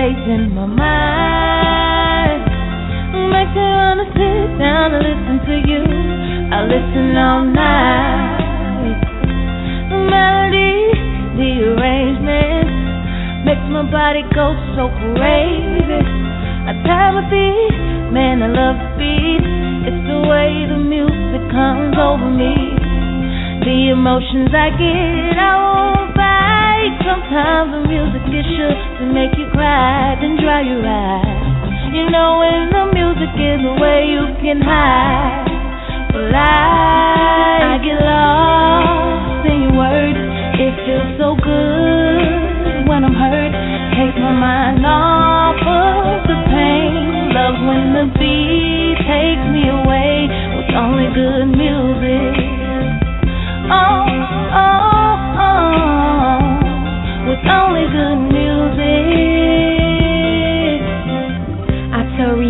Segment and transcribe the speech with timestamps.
[0.00, 2.40] stays in my mind.
[3.28, 5.84] Makes me wanna sit down and listen to you.
[6.56, 8.96] I listen all night.
[10.08, 10.80] Melody,
[11.36, 16.00] the arrangement makes my body go so crazy.
[16.64, 17.76] I time a beat,
[18.16, 19.44] man, I love the beat.
[19.84, 22.56] It's the way the music comes over me.
[23.68, 26.92] The emotions I get, I won't fight.
[27.04, 31.24] Sometimes the music is sure to make you cry, then dry your eyes.
[31.96, 35.48] You know when the music is away, you can hide.
[36.12, 40.20] But I, I get lost in your words.
[40.60, 43.56] It feels so good when I'm hurt.
[43.96, 47.32] Take my mind off of the pain.
[47.32, 50.28] Love when the beat takes me away
[50.60, 52.36] with only good music.
[53.72, 54.04] Oh,
[54.60, 54.76] oh,
[55.40, 56.36] oh, oh.
[57.32, 58.29] with only good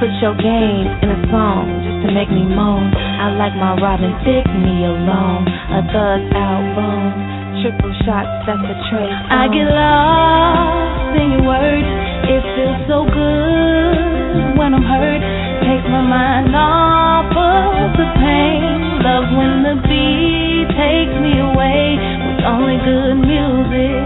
[0.00, 2.88] Put your game in a song just to make me moan.
[2.96, 5.44] I like my Robin Thicke me alone.
[5.44, 7.12] A thug album.
[7.60, 9.20] Triple shots, that's a trace.
[9.28, 11.90] I get lost in your words.
[12.32, 15.20] It feels so good when I'm hurt.
[15.68, 19.04] Take my mind off of the pain.
[19.04, 24.00] Love when the beat takes me away with only good music.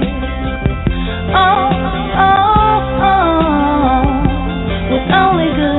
[1.38, 1.70] Oh,
[2.18, 4.02] oh, oh, oh.
[4.90, 5.73] with only good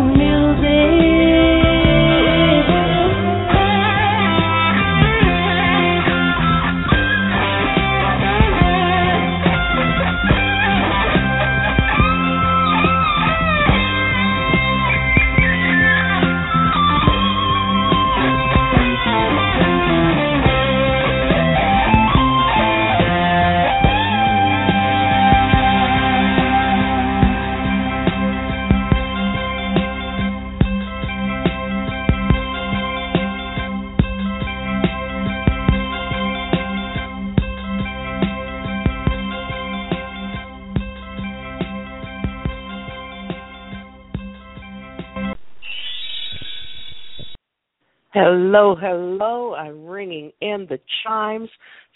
[48.37, 49.53] Hello, hello.
[49.53, 51.47] I'm ringing in the chimes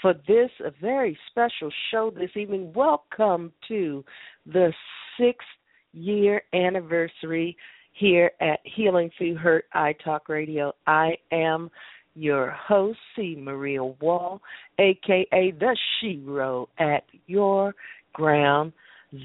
[0.01, 2.71] for this a very special show this evening.
[2.73, 4.05] Welcome to
[4.45, 4.71] the
[5.19, 5.45] sixth
[5.91, 7.57] year anniversary
[7.91, 10.71] here at Healing Through Hurt I Talk Radio.
[10.87, 11.69] I am
[12.15, 13.35] your host, C.
[13.37, 14.41] Maria Wall,
[14.79, 15.27] aka
[15.59, 17.75] the Shero at your
[18.13, 18.71] ground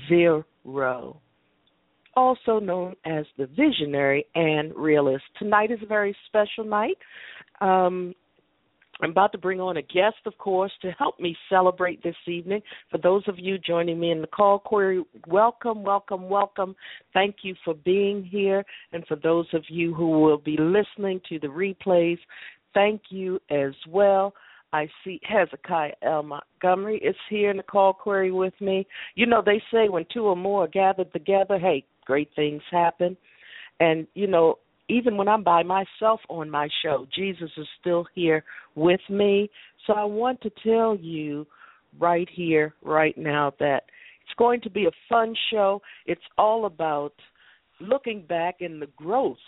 [0.09, 1.21] zero
[2.17, 5.25] also known as the visionary and realist.
[5.39, 6.97] Tonight is a very special night.
[7.61, 8.15] Um,
[9.01, 12.63] I'm about to bring on a guest, of course, to help me celebrate this evening.
[12.91, 16.77] For those of you joining me in the call query, welcome, welcome, welcome.
[17.13, 18.65] Thank you for being here.
[18.93, 22.19] And for those of you who will be listening to the replays,
[22.73, 24.33] thank you as well.
[24.75, 26.25] I see Hezekiah L.
[26.25, 28.85] Montgomery is here in the call query with me.
[29.15, 33.17] You know, they say when two or more are gathered together, hey, great things happen.
[33.79, 38.43] And, you know, even when I'm by myself on my show, Jesus is still here
[38.75, 39.49] with me.
[39.87, 41.47] So I want to tell you
[42.01, 43.85] right here, right now, that
[44.25, 45.83] it's going to be a fun show.
[46.05, 47.15] It's all about
[47.81, 49.39] looking back in the growth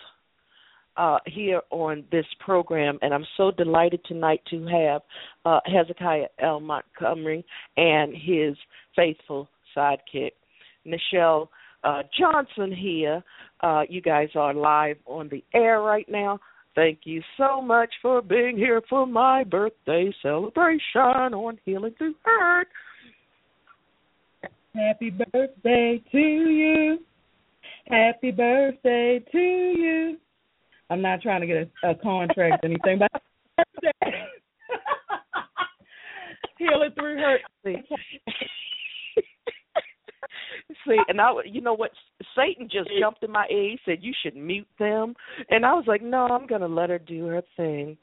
[0.97, 5.01] uh, here on this program, and I'm so delighted tonight to have
[5.45, 6.59] uh, Hezekiah L.
[6.59, 7.45] Montgomery
[7.77, 8.55] and his
[8.95, 10.31] faithful sidekick,
[10.85, 11.49] Michelle
[11.83, 13.23] uh, Johnson here.
[13.61, 16.39] Uh, you guys are live on the air right now.
[16.75, 22.67] Thank you so much for being here for my birthday celebration on Healing Through Hurt.
[24.75, 26.99] Happy birthday to you.
[27.87, 30.17] Happy birthday to you.
[30.89, 33.11] I'm not trying to get a, a contract or anything, but
[36.57, 37.37] heal it through her.
[40.85, 41.91] See, and I, you know what?
[42.35, 43.71] Satan just jumped in my ear.
[43.71, 45.15] He said you should mute them,
[45.49, 47.97] and I was like, no, I'm gonna let her do her thing,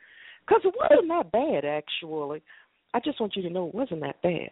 [0.47, 2.43] because it wasn't that bad actually.
[2.93, 4.51] I just want you to know it wasn't that bad.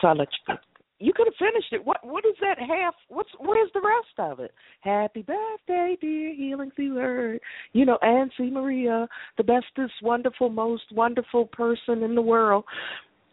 [0.00, 0.60] So I let you go.
[1.02, 1.84] You could have finished it.
[1.84, 2.94] What what is that half?
[3.08, 4.52] What's where's the rest of it?
[4.82, 7.38] Happy birthday, dear, healing through her.
[7.72, 12.64] You know, Auntie Maria, the bestest, wonderful, most wonderful person in the world,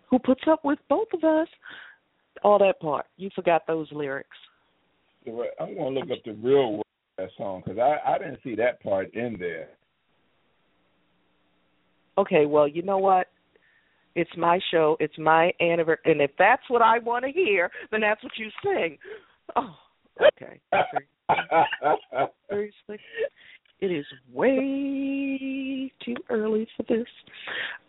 [0.10, 1.48] who puts up with both of us.
[2.44, 3.06] All that part.
[3.18, 4.38] You forgot those lyrics.
[5.28, 8.56] I'm gonna look up the real word of that song because I I didn't see
[8.56, 9.70] that part in there.
[12.18, 13.28] Okay, well, you know what?
[14.16, 14.98] It's my show.
[15.00, 18.50] It's my anniversary, and if that's what I want to hear, then that's what you
[18.64, 18.98] sing.
[19.56, 19.76] Oh,
[20.20, 20.60] okay.
[22.50, 23.00] Seriously,
[23.80, 27.08] it is way too early for this.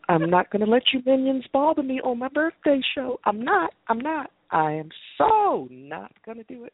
[0.09, 3.19] I'm not going to let you minions bother me on my birthday show.
[3.25, 3.73] I'm not.
[3.89, 4.31] I'm not.
[4.51, 6.73] I am so not going to do it.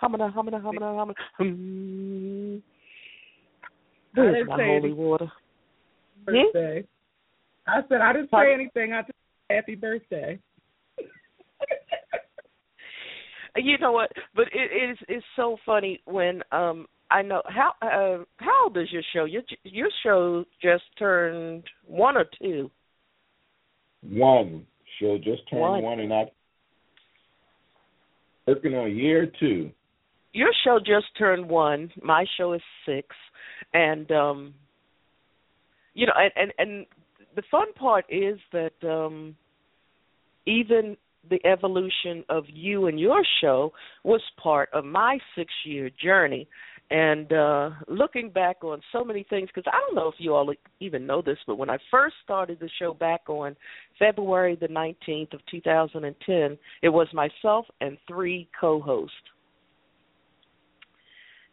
[0.00, 1.14] Humana, humana, humana, humana.
[1.36, 2.56] Hmm.
[4.14, 5.30] Where's my holy water?
[6.24, 6.86] Birthday.
[7.66, 8.92] I said I didn't say anything.
[8.92, 9.12] I just
[9.48, 10.38] happy birthday.
[13.56, 14.10] you know what?
[14.34, 18.92] But it is it's so funny when um I know how uh, how old is
[18.92, 19.24] your show?
[19.24, 22.70] Your your show just turned one or two.
[24.02, 24.66] One.
[24.98, 26.30] She'll just turned one, one and I
[28.46, 29.70] working on year two.
[30.32, 31.90] Your show just turned one.
[32.02, 33.08] My show is six,
[33.74, 34.54] and um,
[35.94, 36.86] you know, and and and
[37.36, 39.36] the fun part is that um
[40.46, 40.96] even
[41.28, 43.72] the evolution of you and your show
[44.04, 46.48] was part of my six year journey.
[46.90, 50.52] And uh looking back on so many things because i don't know if you all
[50.80, 53.54] even know this but when i first started the show back on
[53.96, 59.14] february the 19th of 2010 it was myself and three co-hosts.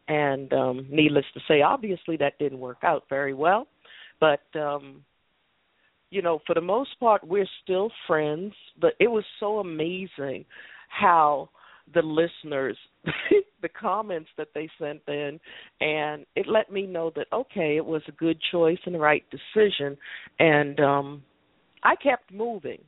[0.07, 3.68] And um needless to say obviously that didn't work out very well.
[4.19, 5.03] But um
[6.09, 10.45] you know, for the most part, we're still friends, but it was so amazing
[10.89, 11.50] how
[11.94, 12.77] the listeners,
[13.62, 15.39] the comments that they sent in,
[15.81, 19.24] and it let me know that, okay, it was a good choice and the right
[19.31, 19.98] decision.
[20.39, 21.24] And um
[21.83, 22.81] I kept moving.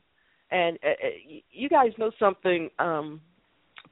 [0.50, 3.20] And uh, uh you guys know something, um,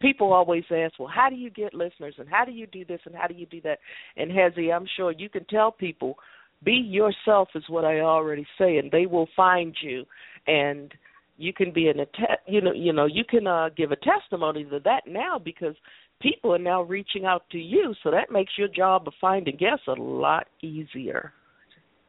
[0.00, 3.00] people always ask, well, how do you get listeners and how do you do this
[3.04, 3.78] and how do you do that?
[4.16, 6.18] And Hezzy, I'm sure you can tell people
[6.64, 10.04] be yourself is what I already say, and they will find you,
[10.46, 10.92] and
[11.36, 12.04] you can be an
[12.46, 15.74] you know you know you can uh, give a testimony to that now because
[16.20, 19.86] people are now reaching out to you, so that makes your job of finding guests
[19.86, 21.32] a lot easier,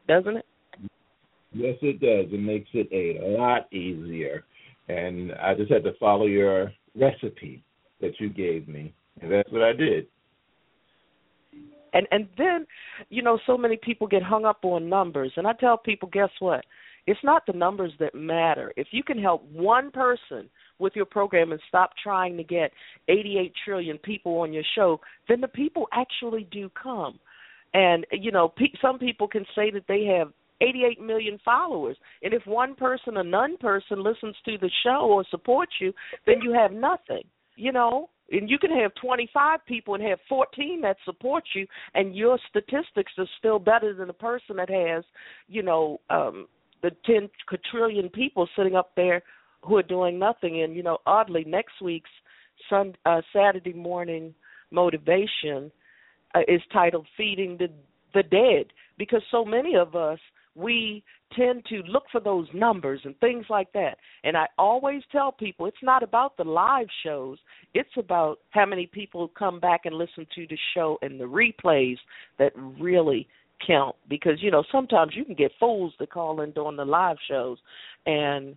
[0.08, 0.46] doesn't it?
[1.52, 2.32] Yes, it does.
[2.32, 4.44] It makes it a lot easier,
[4.88, 7.62] and I just had to follow your recipe
[8.00, 10.06] that you gave me, and that's what I did
[11.92, 12.66] and and then
[13.08, 16.30] you know so many people get hung up on numbers and i tell people guess
[16.40, 16.64] what
[17.06, 20.48] it's not the numbers that matter if you can help one person
[20.78, 22.72] with your program and stop trying to get
[23.08, 27.18] 88 trillion people on your show then the people actually do come
[27.74, 31.96] and you know pe- some people can say that they have 88 million followers.
[32.22, 35.92] And if one person, a non person, listens to the show or supports you,
[36.26, 37.22] then you have nothing.
[37.56, 42.14] You know, and you can have 25 people and have 14 that support you and
[42.14, 45.04] your statistics are still better than the person that has
[45.48, 46.46] you know um
[46.82, 49.22] the 10 quadrillion people sitting up there
[49.62, 50.62] who are doing nothing.
[50.62, 52.10] And you know oddly next week's
[52.68, 54.34] sun uh saturday morning
[54.70, 55.70] motivation
[56.34, 57.68] uh, is titled feeding the
[58.14, 60.18] the dead because so many of us
[60.54, 61.02] we
[61.36, 63.96] tend to look for those numbers and things like that.
[64.24, 67.38] And I always tell people it's not about the live shows,
[67.74, 71.98] it's about how many people come back and listen to the show and the replays
[72.38, 73.28] that really
[73.66, 73.94] count.
[74.08, 77.58] Because you know sometimes you can get fools to call in during the live shows
[78.06, 78.56] and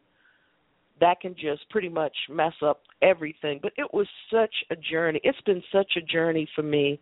[1.00, 3.60] that can just pretty much mess up everything.
[3.62, 5.20] But it was such a journey.
[5.24, 7.00] It's been such a journey for me.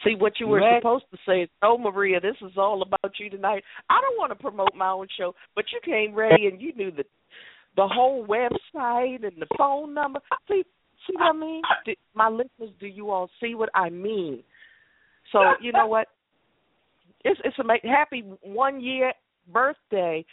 [0.04, 1.48] See what you were supposed to say.
[1.62, 3.62] Oh, Maria, this is all about you tonight.
[3.88, 6.90] I don't want to promote my own show, but you came ready and you knew
[6.90, 7.04] the
[7.74, 10.20] the whole website and the phone number.
[10.46, 10.62] See,
[11.06, 11.62] see what I mean?
[11.84, 14.42] Do, my listeners, do you all see what I mean?
[15.32, 16.08] So you know what?
[17.24, 19.12] It's it's a happy one year
[19.52, 20.24] birthday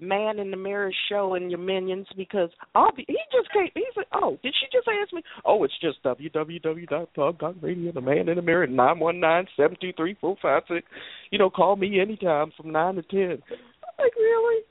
[0.00, 3.84] man in the mirror show and your minions because I'll be, he just came he's
[3.96, 5.22] like oh did she just ask me?
[5.44, 10.16] Oh it's just www.blog.radio the man in the mirror nine one nine seven two three
[10.20, 10.86] four five six.
[11.30, 13.42] You know call me anytime from nine to ten.
[13.50, 14.64] I'm like really?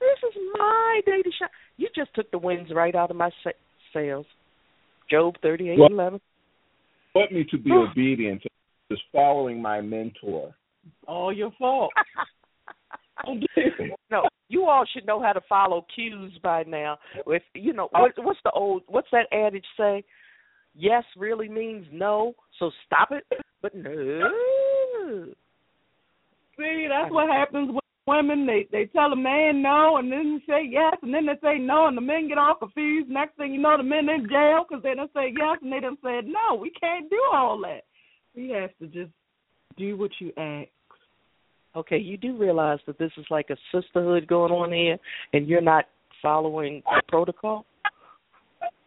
[0.00, 1.48] This is my day to shine.
[1.76, 3.30] You just took the winds right out of my
[3.92, 4.26] sails
[5.10, 6.20] Job thirty eight eleven
[7.14, 8.42] want me to be obedient
[8.90, 10.54] is following my mentor
[11.06, 11.92] all your fault
[14.10, 16.98] no, you all should know how to follow cues by now.
[17.26, 18.02] With you know, oh.
[18.02, 20.04] what, what's the old what's that adage say?
[20.74, 23.24] Yes really means no, so stop it.
[23.62, 24.30] But no.
[26.58, 28.46] See, that's what happens with women.
[28.46, 31.58] They they tell a man no, and then they say yes, and then they say
[31.58, 33.10] no, and the men get all confused.
[33.10, 35.80] Next thing you know, the men in jail because they don't say yes, and they
[35.80, 36.54] don't say no.
[36.54, 37.82] We can't do all that.
[38.34, 39.12] We have to just
[39.76, 40.68] do what you ask.
[41.76, 44.96] Okay, you do realize that this is like a sisterhood going on here,
[45.32, 45.86] and you're not
[46.22, 47.66] following the protocol.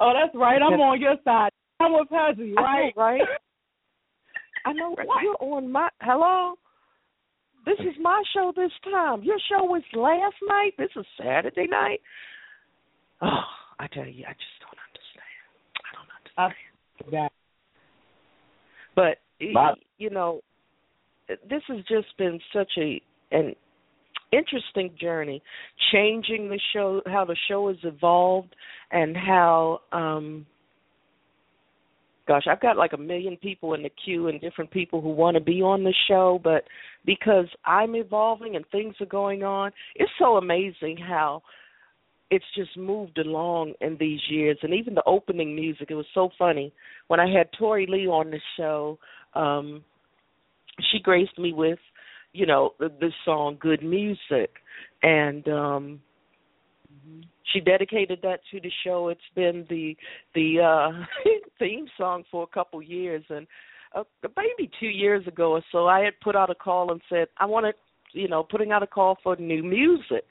[0.00, 0.60] oh, that's right.
[0.60, 1.50] I'm on your side.
[1.78, 2.92] I'm with Hezzy, right?
[2.96, 3.20] I know, right.
[4.66, 4.94] I know.
[4.96, 5.06] Right.
[5.22, 5.88] You're on my.
[6.00, 6.54] Hello.
[7.64, 9.22] This is my show this time.
[9.22, 10.72] Your show was last night.
[10.78, 12.00] This is Saturday night.
[13.20, 13.40] Oh,
[13.78, 15.32] I tell you, I just don't understand.
[15.78, 16.52] I don't understand.
[18.96, 19.18] but
[19.52, 20.40] my, you know,
[21.28, 23.00] this has just been such a
[23.30, 23.54] an
[24.32, 25.42] interesting journey,
[25.92, 28.54] changing the show, how the show has evolved,
[28.90, 29.80] and how.
[29.92, 30.46] um
[32.26, 35.36] Gosh, I've got like a million people in the queue and different people who want
[35.36, 36.64] to be on the show, but
[37.04, 41.42] because I'm evolving and things are going on, it's so amazing how
[42.30, 44.56] it's just moved along in these years.
[44.62, 46.72] And even the opening music it was so funny.
[47.08, 48.98] When i had tori lee on the show
[49.34, 49.84] um
[50.90, 51.78] she graced me with,
[52.32, 54.50] you know, this song "Good Music,"
[55.02, 56.00] and um
[57.52, 59.08] she dedicated that to the show.
[59.08, 59.96] It's been the
[60.34, 61.04] the uh
[61.58, 63.46] theme song for a couple years, and
[63.94, 64.04] uh,
[64.36, 67.46] maybe two years ago or so, I had put out a call and said I
[67.46, 67.74] wanted,
[68.12, 70.24] you know, putting out a call for new music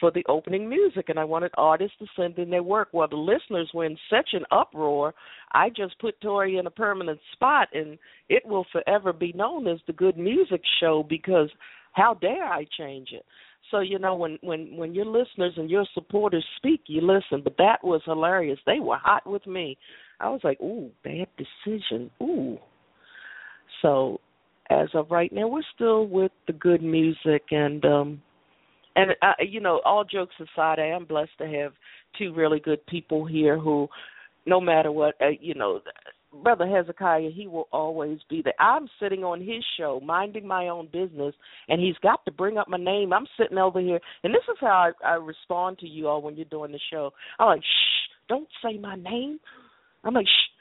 [0.00, 2.88] for the opening music and I wanted artists to send in their work.
[2.92, 5.14] Well, the listeners were in such an uproar,
[5.52, 9.78] I just put Tori in a permanent spot and it will forever be known as
[9.86, 11.50] the Good Music Show because
[11.92, 13.24] how dare I change it?
[13.70, 17.42] So you know when when when your listeners and your supporters speak, you listen.
[17.42, 18.58] But that was hilarious.
[18.66, 19.76] They were hot with me.
[20.20, 22.58] I was like, "Ooh, bad decision." Ooh.
[23.82, 24.20] So
[24.70, 28.22] as of right now, we're still with the good music and um
[28.96, 31.72] and uh, you know, all jokes aside, I am blessed to have
[32.18, 33.88] two really good people here who,
[34.44, 35.80] no matter what, uh, you know,
[36.32, 38.60] Brother Hezekiah, he will always be there.
[38.60, 41.34] I'm sitting on his show, minding my own business,
[41.68, 43.12] and he's got to bring up my name.
[43.12, 46.36] I'm sitting over here, and this is how I, I respond to you all when
[46.36, 47.12] you're doing the show.
[47.38, 49.40] I'm like, shh, don't say my name.
[50.04, 50.52] I'm like, shh.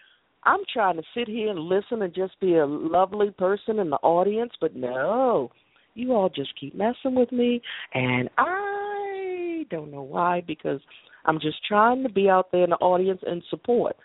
[0.44, 3.98] I'm trying to sit here and listen and just be a lovely person in the
[3.98, 5.52] audience, but no,
[5.94, 7.62] you all just keep messing with me
[7.94, 10.80] and I don't know why because
[11.26, 13.98] I'm just trying to be out there in the audience and support.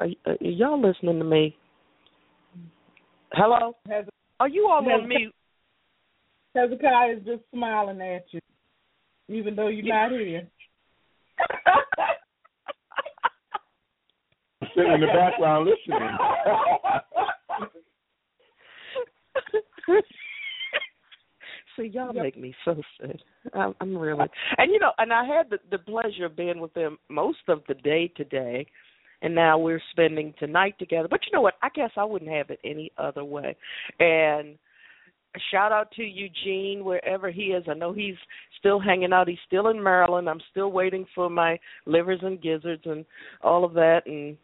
[0.00, 1.56] Are, are y'all listening to me?
[3.32, 3.76] Hello?
[4.40, 5.32] Are you all on mute?
[6.54, 8.40] Hezekiah is just smiling at you,
[9.28, 10.48] even though you're not here.
[14.74, 16.08] Sitting in the background listening.
[21.76, 23.22] See, y'all make me so sad.
[23.54, 24.26] I'm, I'm really,
[24.58, 27.62] and you know, and I had the, the pleasure of being with them most of
[27.68, 28.66] the day today,
[29.22, 31.08] and now we're spending tonight together.
[31.08, 31.54] But you know what?
[31.62, 33.56] I guess I wouldn't have it any other way.
[33.98, 34.56] And
[35.50, 37.64] shout out to Eugene wherever he is.
[37.68, 38.16] I know he's
[38.58, 39.28] still hanging out.
[39.28, 40.28] He's still in Maryland.
[40.28, 43.04] I'm still waiting for my livers and gizzards and
[43.42, 44.36] all of that, and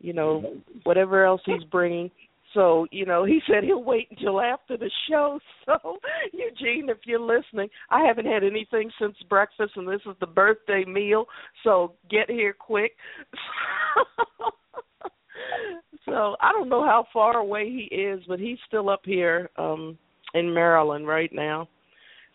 [0.00, 2.10] you know whatever else he's bringing.
[2.54, 5.38] So, you know, he said he'll wait until after the show.
[5.66, 5.98] So,
[6.32, 10.84] Eugene, if you're listening, I haven't had anything since breakfast, and this is the birthday
[10.84, 11.26] meal.
[11.62, 12.92] So, get here quick.
[16.04, 19.96] so, I don't know how far away he is, but he's still up here um
[20.34, 21.68] in Maryland right now.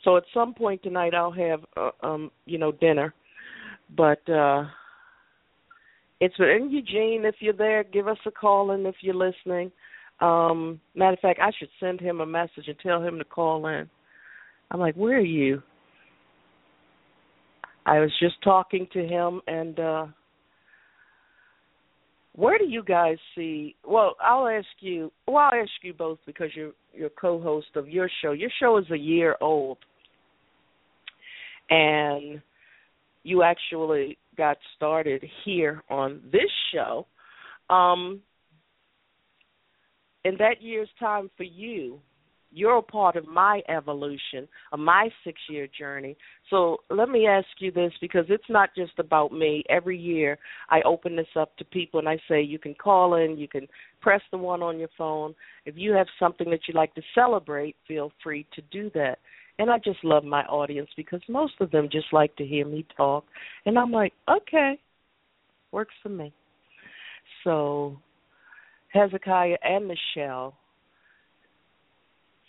[0.03, 3.13] So, at some point tonight, I'll have, uh, um, you know, dinner.
[3.97, 4.65] But uh
[6.21, 9.71] it's and Eugene, if you're there, give us a call and if you're listening.
[10.19, 13.67] Um, matter of fact, I should send him a message and tell him to call
[13.67, 13.89] in.
[14.71, 15.61] I'm like, where are you?
[17.85, 20.05] I was just talking to him and uh
[22.33, 26.49] where do you guys see well i'll ask you well i'll ask you both because
[26.55, 29.77] you're you're co-host of your show your show is a year old
[31.69, 32.41] and
[33.23, 37.05] you actually got started here on this show
[37.69, 38.19] um
[40.25, 41.99] in that year's time for you,
[42.51, 46.17] you're a part of my evolution, of my six year journey.
[46.49, 49.63] So let me ask you this because it's not just about me.
[49.69, 50.39] Every year
[50.69, 53.67] I open this up to people and I say you can call in, you can
[54.01, 55.35] press the one on your phone.
[55.65, 59.19] If you have something that you'd like to celebrate, feel free to do that.
[59.59, 62.85] And I just love my audience because most of them just like to hear me
[62.97, 63.25] talk.
[63.65, 64.79] And I'm like, okay,
[65.71, 66.33] works for me.
[67.43, 67.97] So
[68.95, 70.55] Hezekiah and Michelle.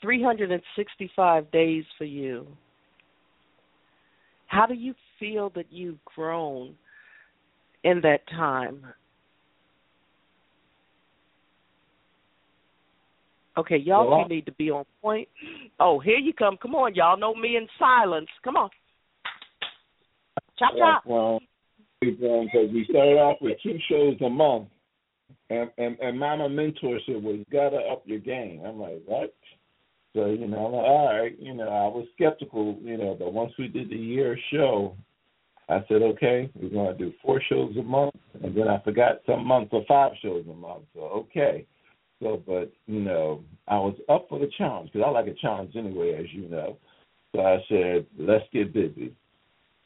[0.01, 2.47] 365 days for you.
[4.47, 6.75] How do you feel that you've grown
[7.83, 8.85] in that time?
[13.59, 15.29] Okay, y'all well, need to be on point.
[15.81, 16.59] Oh, here you come.
[16.61, 18.29] Come on, y'all know me in silence.
[18.45, 18.69] Come on.
[20.59, 21.03] Chop chop.
[21.07, 21.41] Well,
[22.01, 24.69] because we started off with two shows a month
[25.51, 29.35] and, and and Mama Mentor said, "Well, you gotta up your game." I'm like, "What?"
[30.15, 33.35] So you know, I'm like, all right, you know, I was skeptical, you know, but
[33.35, 34.97] once we did the year show,
[35.69, 39.47] I said, okay, we're gonna do four shows a month, and then I forgot some
[39.47, 40.85] months or five shows a month.
[40.95, 41.67] So okay,
[42.23, 45.77] so but you know, I was up for the challenge because I like a challenge
[45.77, 46.79] anyway, as you know.
[47.35, 49.13] So I said, let's get busy.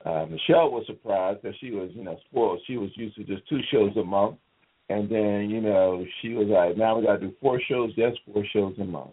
[0.05, 2.61] Uh, Michelle was surprised because she was, you know, spoiled.
[2.67, 4.37] She was used to just two shows a month.
[4.91, 7.93] And then, you know, she was like, now we got to do four shows.
[7.97, 9.13] That's four shows a month.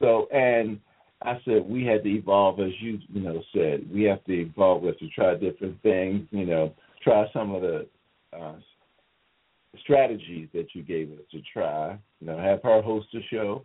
[0.00, 0.78] So, and
[1.22, 3.88] I said we had to evolve, as you, you know, said.
[3.90, 4.82] We have to evolve.
[4.82, 7.86] We have to try different things, you know, try some of the
[8.38, 8.56] uh,
[9.82, 11.98] strategies that you gave us to try.
[12.20, 13.64] You know, have her host the show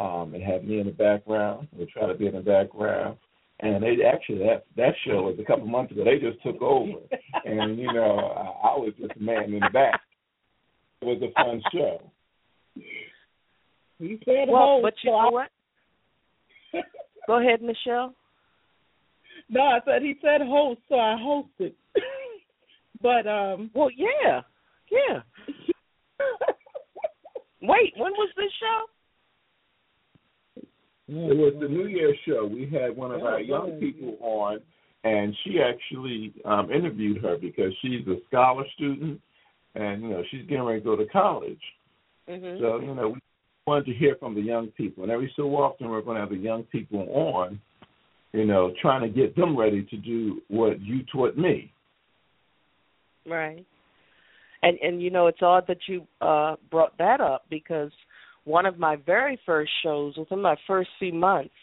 [0.00, 1.66] um, and have me in the background.
[1.76, 3.18] We'll try to be in the background.
[3.58, 6.04] And they actually that that show was a couple months ago.
[6.04, 6.98] They just took over,
[7.44, 9.98] and you know I, I was just a man in the back.
[11.06, 12.10] It was a fun show.
[13.98, 15.48] You said well, host, but you so know what?
[17.26, 18.14] Go ahead, Michelle.
[19.48, 21.74] No, I said he said host, so I hosted.
[23.02, 24.42] but um Well yeah.
[24.90, 25.20] Yeah.
[27.62, 28.82] Wait, when was this show?
[31.08, 32.46] It was the New Year's show.
[32.46, 34.58] We had one of our young people on,
[35.04, 39.20] and she actually um, interviewed her because she's a scholar student,
[39.76, 41.60] and you know she's getting ready to go to college.
[42.28, 42.60] Mm-hmm.
[42.60, 43.20] So you know we
[43.66, 46.30] wanted to hear from the young people, and every so often we're going to have
[46.30, 47.60] the young people on,
[48.32, 51.72] you know, trying to get them ready to do what you taught me.
[53.28, 53.64] Right.
[54.62, 57.90] And and you know it's odd that you uh brought that up because
[58.44, 61.54] one of my very first shows within my first few months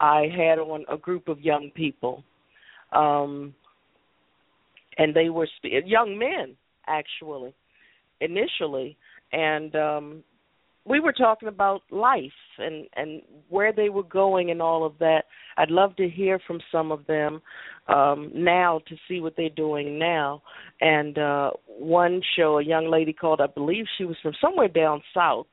[0.00, 2.24] I had on a group of young people.
[2.92, 3.54] Um
[4.98, 7.54] and they were sp- young men actually
[8.20, 8.96] initially.
[9.32, 10.24] And um
[10.84, 15.24] we were talking about life and and where they were going and all of that.
[15.56, 17.40] I'd love to hear from some of them
[17.88, 20.42] um now to see what they're doing now.
[20.80, 25.02] And uh one show a young lady called i believe she was from somewhere down
[25.14, 25.46] south.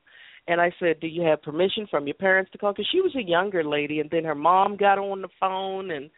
[0.48, 2.72] And i said do you have permission from your parents to call?
[2.72, 6.10] Because she was a younger lady and then her mom got on the phone and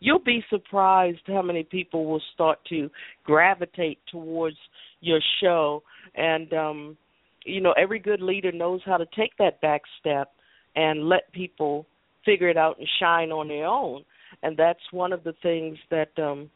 [0.00, 2.90] you'll be surprised how many people will start to
[3.24, 4.56] gravitate towards
[5.00, 5.82] your show
[6.14, 6.96] and um
[7.44, 10.32] you know every good leader knows how to take that back step
[10.76, 11.86] and let people
[12.24, 14.04] figure it out and shine on their own
[14.42, 16.50] and that's one of the things that um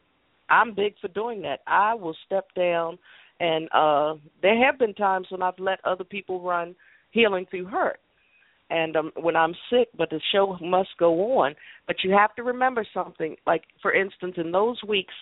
[0.49, 1.61] I'm big for doing that.
[1.65, 2.97] I will step down
[3.39, 6.75] and uh there have been times when I've let other people run
[7.11, 7.99] healing through hurt.
[8.69, 11.55] And um when I'm sick, but the show must go on.
[11.87, 13.35] But you have to remember something.
[13.45, 15.13] Like for instance, in those weeks,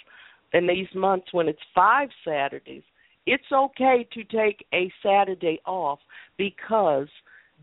[0.54, 2.84] in these months when it's five Saturdays,
[3.26, 6.00] it's okay to take a Saturday off
[6.38, 7.08] because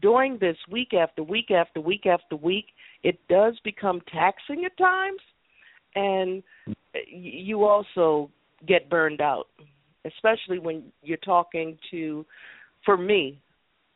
[0.01, 2.67] during this week after week after week after week,
[3.03, 5.21] it does become taxing at times,
[5.95, 6.43] and
[7.07, 8.31] you also
[8.67, 9.47] get burned out,
[10.05, 12.25] especially when you're talking to.
[12.87, 13.39] For me,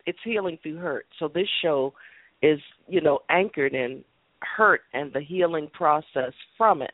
[0.06, 1.06] it's healing through hurt.
[1.18, 1.94] So this show
[2.42, 4.04] is, you know, anchored in
[4.40, 6.92] hurt and the healing process from it.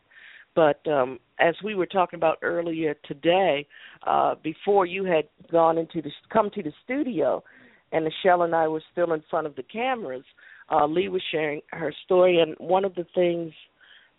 [0.55, 3.67] But um, as we were talking about earlier today,
[4.07, 7.43] uh, before you had gone into the come to the studio,
[7.93, 10.25] and Michelle and I were still in front of the cameras,
[10.71, 13.53] uh, Lee was sharing her story, and one of the things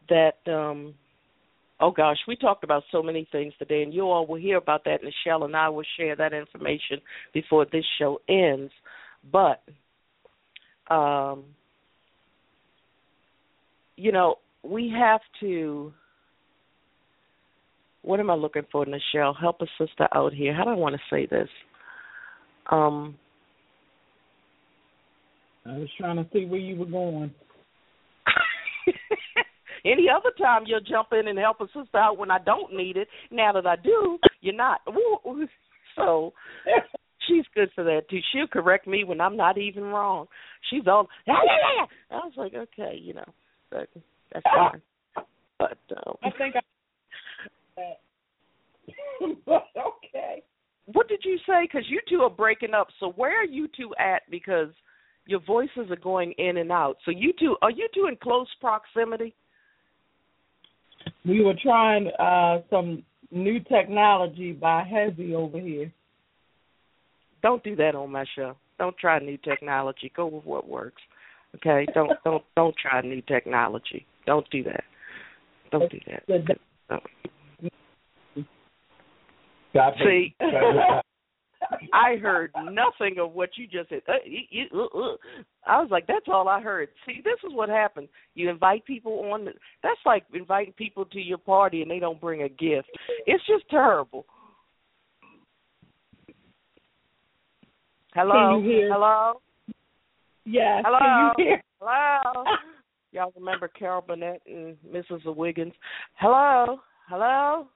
[0.10, 0.94] that um,
[1.82, 4.84] oh gosh, we talked about so many things today, and you all will hear about
[4.86, 5.00] that.
[5.04, 7.02] Michelle and I will share that information
[7.34, 8.72] before this show ends.
[9.32, 9.62] But,
[10.94, 11.44] um,
[13.98, 15.92] you know, we have to.
[18.04, 19.36] What am I looking for, Michelle?
[19.40, 20.56] Help a sister out here.
[20.56, 21.50] How do I want to say this?
[22.72, 23.16] Um,
[25.66, 27.32] I was trying to see where you were going.
[29.86, 32.98] Any other time you'll jump in and help a sister out when I don't need
[32.98, 33.08] it.
[33.32, 34.82] Now that I do, you're not.
[35.98, 36.32] So
[37.28, 38.20] she's good for that too.
[38.32, 40.28] She'll correct me when I'm not even wrong.
[40.70, 42.18] She's all yeah yeah yeah.
[42.18, 43.26] I was like, okay, you know,
[43.70, 43.90] but
[44.34, 44.82] that's fine.
[45.60, 47.82] But um, I think I.
[49.46, 50.44] but okay.
[50.86, 51.64] What did you say?
[51.64, 52.88] Because you two are breaking up.
[53.00, 54.24] So where are you two at?
[54.30, 54.70] Because
[55.26, 56.98] your voices are going in and out.
[57.06, 59.36] So you two are you two in close proximity?
[61.26, 65.92] We were trying uh some new technology by Hezzy over here.
[67.42, 68.56] Don't do that on my show.
[68.78, 70.12] Don't try new technology.
[70.16, 71.02] Go with what works.
[71.56, 71.86] Okay?
[71.94, 74.06] Don't don't don't try new technology.
[74.26, 74.84] Don't do that.
[75.72, 76.24] Don't do that.
[76.90, 77.04] Don't.
[80.04, 80.36] See,
[81.94, 84.02] I heard nothing of what you just said.
[84.08, 84.14] Uh,
[84.76, 85.16] uh, uh.
[85.66, 86.90] I was like, that's all I heard.
[87.06, 88.10] See, this is what happens.
[88.34, 89.46] You invite people on.
[89.84, 92.90] That's like inviting people to your party and they don't bring a gift.
[93.26, 94.26] It's just terrible.
[98.14, 98.62] Hello.
[98.64, 99.42] Hello.
[100.46, 100.84] Yes.
[100.86, 101.00] Hello.
[101.00, 101.64] Can you hear?
[101.80, 102.44] Hello.
[103.14, 105.36] Y'all remember Carol Burnett and Mrs.
[105.36, 105.74] Wiggins?
[106.16, 106.80] Hello.
[107.08, 107.68] Hello.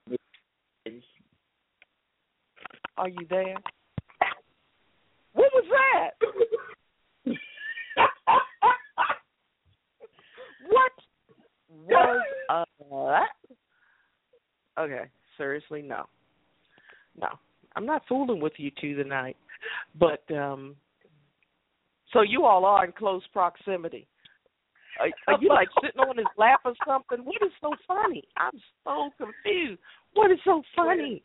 [2.98, 3.56] Are you there?
[5.56, 7.36] What was that?
[10.68, 10.92] what
[11.88, 12.66] was uh,
[13.12, 14.82] that?
[14.82, 16.06] Okay, seriously, no.
[17.20, 17.28] No.
[17.76, 19.38] I'm not fooling with you two tonight.
[20.00, 20.76] But um
[22.12, 24.08] so you all are in close proximity.
[25.00, 27.26] Are, are you like sitting on his lap or something?
[27.26, 28.24] What is so funny?
[28.38, 29.82] I'm so confused.
[30.14, 31.24] What is so funny?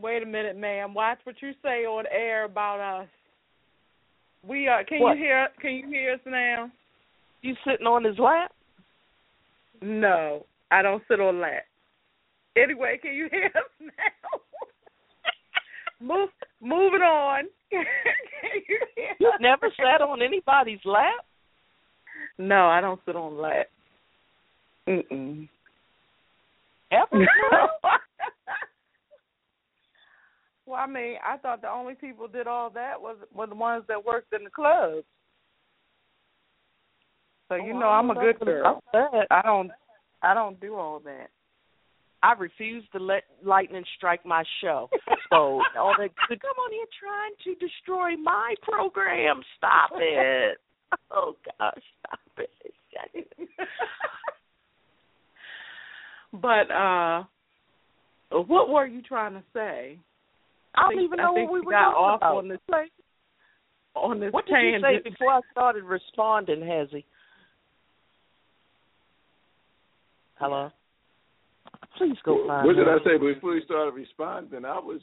[0.00, 0.94] Wait a minute, ma'am.
[0.94, 3.08] Watch what you say on air about us.
[4.46, 4.84] We are.
[4.84, 5.16] Can What?
[5.16, 5.48] you hear?
[5.60, 6.70] Can you hear us now?
[7.42, 8.52] You sitting on his lap?
[9.82, 11.64] No, I don't sit on lap.
[12.56, 14.40] Anyway, can you hear us now?
[16.00, 16.30] Move,
[16.60, 17.44] moving on.
[17.70, 17.84] can
[18.68, 21.24] you hear You've us never sat on anybody's lap?
[22.38, 23.66] No, I don't sit on lap.
[24.88, 25.48] Mm-mm.
[26.92, 27.06] Ever?
[30.66, 33.84] well, I mean, I thought the only people did all that was were the ones
[33.88, 35.04] that worked in the clubs.
[37.48, 38.82] So you Oh, know, I'm a good girl.
[38.92, 39.70] I don't,
[40.22, 41.28] I don't do all that.
[42.22, 44.88] I refuse to let lightning strike my show.
[45.30, 49.42] So all that good come on here trying to destroy my program.
[49.56, 50.58] Stop it.
[51.10, 52.48] Oh gosh, stop it.
[56.32, 57.24] but uh
[58.30, 59.98] what were you trying to say?
[60.76, 62.36] I don't think- even know think what we were got talking off about.
[62.36, 62.58] on this
[63.94, 67.04] on this What did you say before I started responding, Hezzy?
[70.38, 70.70] Hello?
[71.96, 74.64] Please go find What did I say before you started responding?
[74.66, 75.00] I was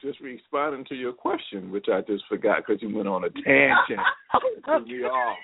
[0.00, 4.00] just responding to your question, which I just forgot because you went on a tangent.
[4.34, 4.40] Oh,
[4.84, 5.36] threw me off.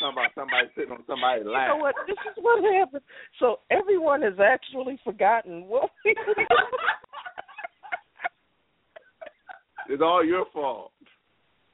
[0.00, 1.68] Talking about somebody sitting on somebody's You lap.
[1.68, 1.94] know what?
[2.06, 3.02] This is what happened.
[3.38, 6.14] So everyone has actually forgotten what we.
[9.88, 10.92] It's all your fault.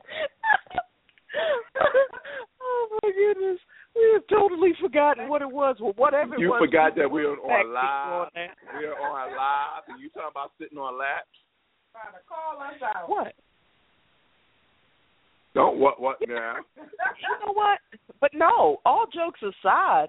[2.60, 3.58] oh my goodness,
[3.94, 5.76] we have totally forgotten what it was.
[5.80, 8.28] Well, whatever it You was, forgot we that we're on to live.
[8.74, 11.28] We're on our live, and you talking about sitting on laps.
[11.92, 13.08] Trying to call us out.
[13.08, 13.34] What?
[15.54, 16.56] Don't what what now?
[16.76, 17.78] you know what?
[18.20, 20.08] But no, all jokes aside,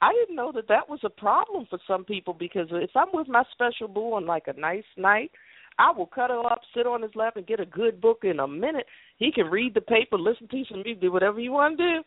[0.00, 3.28] I didn't know that that was a problem for some people because if I'm with
[3.28, 5.30] my special boo on like a nice night,
[5.78, 8.40] I will cut her up, sit on his lap, and get a good book in
[8.40, 8.86] a minute.
[9.16, 12.02] He can read the paper, listen to some music, do whatever you want to do.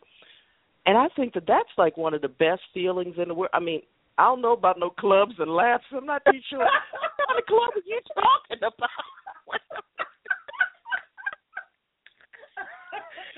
[0.84, 3.50] And I think that that's like one of the best feelings in the world.
[3.54, 3.82] I mean,
[4.18, 5.84] I don't know about no clubs and laughs.
[5.94, 6.58] I'm not too sure.
[6.58, 8.90] what kind of club are you talking about?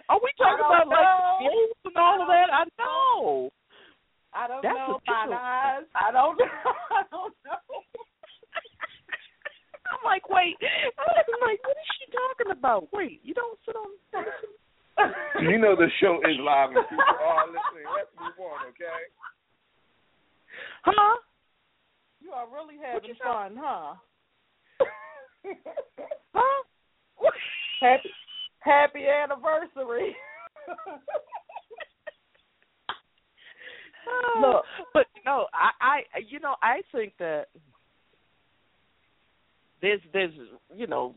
[0.08, 1.00] Are we talking about know.
[1.00, 2.52] like games and all of that?
[2.52, 3.50] I know.
[4.34, 5.86] I don't That's know my eyes.
[5.94, 6.44] I don't know.
[6.90, 7.58] I don't know.
[10.04, 10.56] I'm like, wait.
[10.60, 12.92] I'm like, what is she talking about?
[12.92, 13.90] Wait, you don't sit on.
[15.42, 17.84] You know the show is live and people are listening.
[17.96, 19.10] Let's move on, okay?
[20.84, 21.18] Huh?
[22.20, 23.94] You are really having fun, huh?
[26.32, 26.64] Huh?
[27.80, 28.10] happy
[28.60, 30.16] happy anniversary.
[34.40, 34.64] Look.
[34.92, 37.46] but no, I, I, you know, I think that
[39.84, 40.34] there's, there's,
[40.74, 41.14] you know,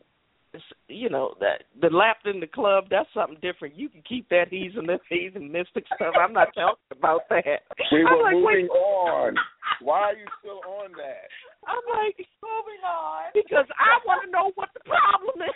[0.54, 2.84] it's, you know that the lap in the club.
[2.88, 3.76] That's something different.
[3.76, 6.16] You can keep that heathen, heathenistic stuff.
[6.16, 7.68] I'm not talking about that.
[7.92, 9.36] We were like, moving on.
[9.82, 11.28] Why are you still on that?
[11.68, 13.28] I'm like, Moving on.
[13.34, 15.54] because I want to know what the problem is.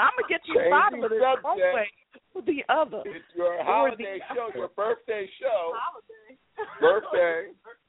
[0.00, 1.86] I'm gonna get to the bottom of this one way
[2.34, 3.04] or the other.
[3.04, 5.76] It's your holiday show, your birthday show.
[5.76, 6.40] Holiday.
[6.80, 7.52] Birthday.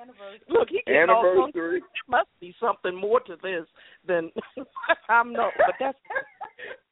[0.00, 0.40] Anniversary.
[0.48, 1.54] Look, he getting all drunk.
[1.54, 1.80] Anniversary.
[1.80, 3.66] There must be something more to this
[4.06, 4.30] than
[5.08, 5.52] I'm not.
[5.56, 5.98] But that's.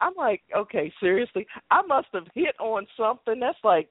[0.00, 3.40] I'm like, okay, seriously, I must have hit on something.
[3.40, 3.88] That's like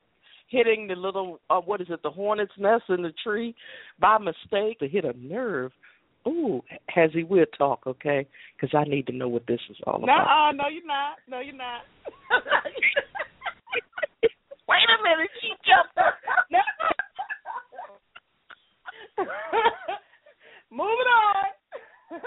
[0.48, 3.56] hitting the little, uh, what is it, the hornet's nest in the tree
[4.00, 5.72] by mistake to hit a nerve.
[6.28, 6.62] Ooh,
[6.96, 7.28] Hezzy?
[7.28, 8.26] We'll talk, okay?
[8.56, 10.06] Because I need to know what this is all about.
[10.06, 10.50] No, about.
[10.50, 11.18] uh, no, you're not.
[11.28, 11.82] No, you're not.
[14.70, 16.14] Wait a minute, she jumped up.
[20.72, 21.46] Moving on.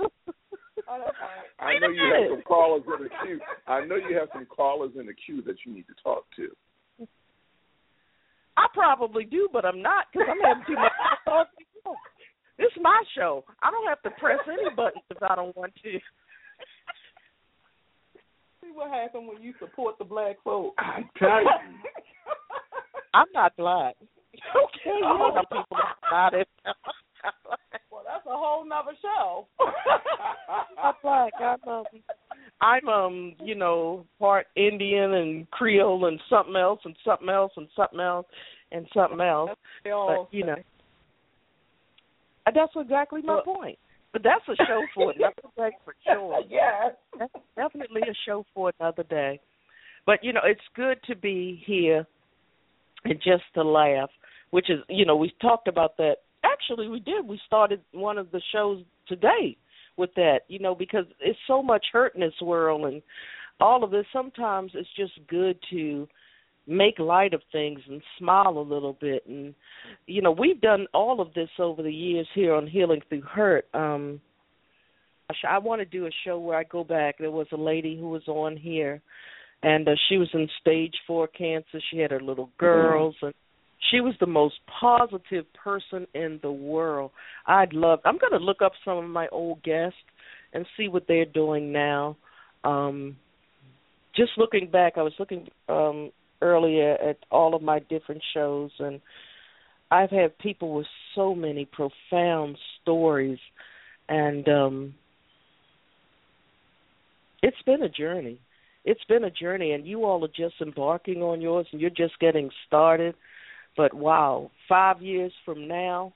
[0.00, 1.46] oh, that's fine.
[1.58, 3.40] I know you have some callers in the queue.
[3.66, 6.48] I know you have some callers in the queue that you need to talk to.
[8.56, 10.92] I probably do, but I'm not because I'm having too much
[11.24, 11.46] fun.
[12.58, 13.44] This is my show.
[13.62, 15.92] I don't have to press any buttons if I don't want to.
[18.60, 20.74] See what happens when you support the black folk.
[20.76, 21.48] I tell you.
[23.14, 23.96] I'm not black.
[24.56, 26.48] Okay, you know how people are about it.
[27.90, 29.46] well, that's a whole nother show.
[30.82, 31.32] I'm black.
[31.40, 31.84] I'm um,
[32.60, 37.68] I'm um, you know, part Indian and Creole and something else and something else and
[37.76, 38.26] something else
[38.72, 39.50] and something else.
[39.84, 40.56] They all But you know,
[42.46, 43.78] and that's exactly my Well- point.
[44.12, 46.40] But that's a show for another day for sure.
[46.48, 46.94] yes.
[47.16, 49.38] That's definitely a show for another day.
[50.04, 52.04] But you know, it's good to be here
[53.04, 54.10] and just to laugh,
[54.50, 56.16] which is you know, we talked about that.
[56.44, 57.26] Actually, we did.
[57.26, 59.56] We started one of the shows today
[59.96, 63.02] with that, you know, because it's so much hurt in this world and
[63.60, 64.06] all of this.
[64.12, 66.08] Sometimes it's just good to
[66.66, 69.54] make light of things and smile a little bit and
[70.06, 73.66] you know we've done all of this over the years here on healing through hurt
[73.74, 74.20] um
[75.48, 77.16] I want to do a show where I go back.
[77.18, 79.00] There was a lady who was on here,
[79.62, 81.80] and uh, she was in stage four cancer.
[81.90, 83.34] She had her little girls, and
[83.90, 87.10] she was the most positive person in the world.
[87.46, 88.00] I'd love.
[88.04, 89.96] I'm going to look up some of my old guests
[90.52, 92.16] and see what they're doing now.
[92.64, 93.16] Um,
[94.14, 96.10] just looking back, I was looking um,
[96.42, 99.00] earlier at all of my different shows, and
[99.90, 103.38] I've had people with so many profound stories,
[104.08, 104.94] and um
[107.42, 108.38] it's been a journey.
[108.84, 112.18] It's been a journey, and you all are just embarking on yours, and you're just
[112.18, 113.14] getting started.
[113.80, 116.12] But wow, five years from now,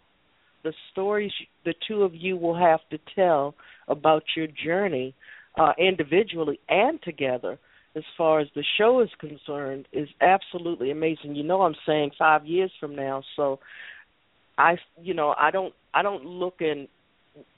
[0.65, 1.33] the stories
[1.65, 3.55] the two of you will have to tell
[3.89, 5.15] about your journey,
[5.59, 7.59] uh, individually and together,
[7.97, 11.37] as far as the show is concerned, is absolutely amazing.
[11.37, 13.61] You know, I'm saying five years from now, so
[14.59, 16.87] I, you know, I don't, I don't look in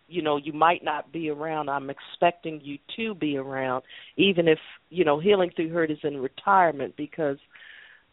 [0.07, 3.83] you know you might not be around i'm expecting you to be around
[4.17, 7.39] even if you know healing through hurt is in retirement because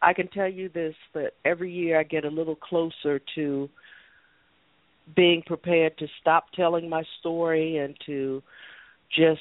[0.02, 3.68] i can tell you this that every year i get a little closer to
[5.14, 8.42] being prepared to stop telling my story and to
[9.14, 9.40] just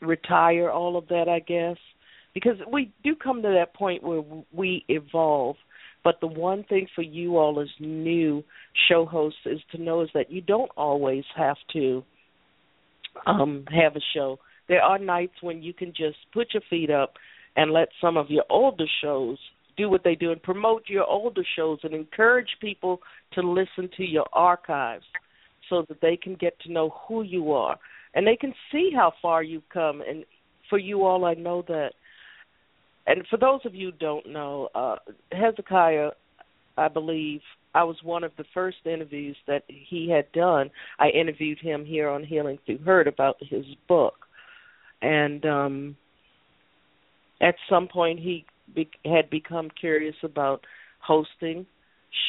[0.00, 1.76] retire all of that i guess.
[2.32, 5.56] Because we do come to that point where we evolve.
[6.04, 8.44] But the one thing for you all as new
[8.88, 12.04] show hosts is to know is that you don't always have to
[13.26, 14.38] um have a show.
[14.68, 17.14] There are nights when you can just put your feet up
[17.56, 19.38] and let some of your older shows
[19.76, 23.00] do what they do and promote your older shows and encourage people
[23.32, 25.04] to listen to your archives
[25.68, 27.78] so that they can get to know who you are
[28.14, 30.24] and they can see how far you've come and
[30.68, 31.92] for you all I know that
[33.06, 34.96] and for those of you who don't know, uh
[35.32, 36.10] Hezekiah
[36.76, 37.40] I believe
[37.74, 40.70] I was one of the first interviews that he had done.
[40.98, 44.14] I interviewed him here on Healing Through Hurt about his book.
[45.02, 45.96] And um
[47.40, 50.64] at some point he be- had become curious about
[51.00, 51.66] hosting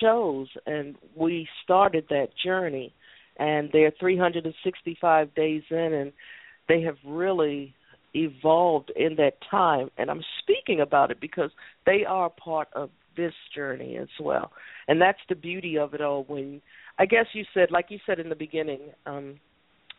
[0.02, 2.94] shows and we started that journey
[3.38, 6.14] and they're 365 days in and
[6.68, 7.74] they have really
[8.14, 11.52] evolved in that time and I'm speaking about it because
[11.86, 14.52] they are part of this journey as well.
[14.88, 16.62] And that's the beauty of it all when
[17.00, 19.40] I guess you said like you said in the beginning um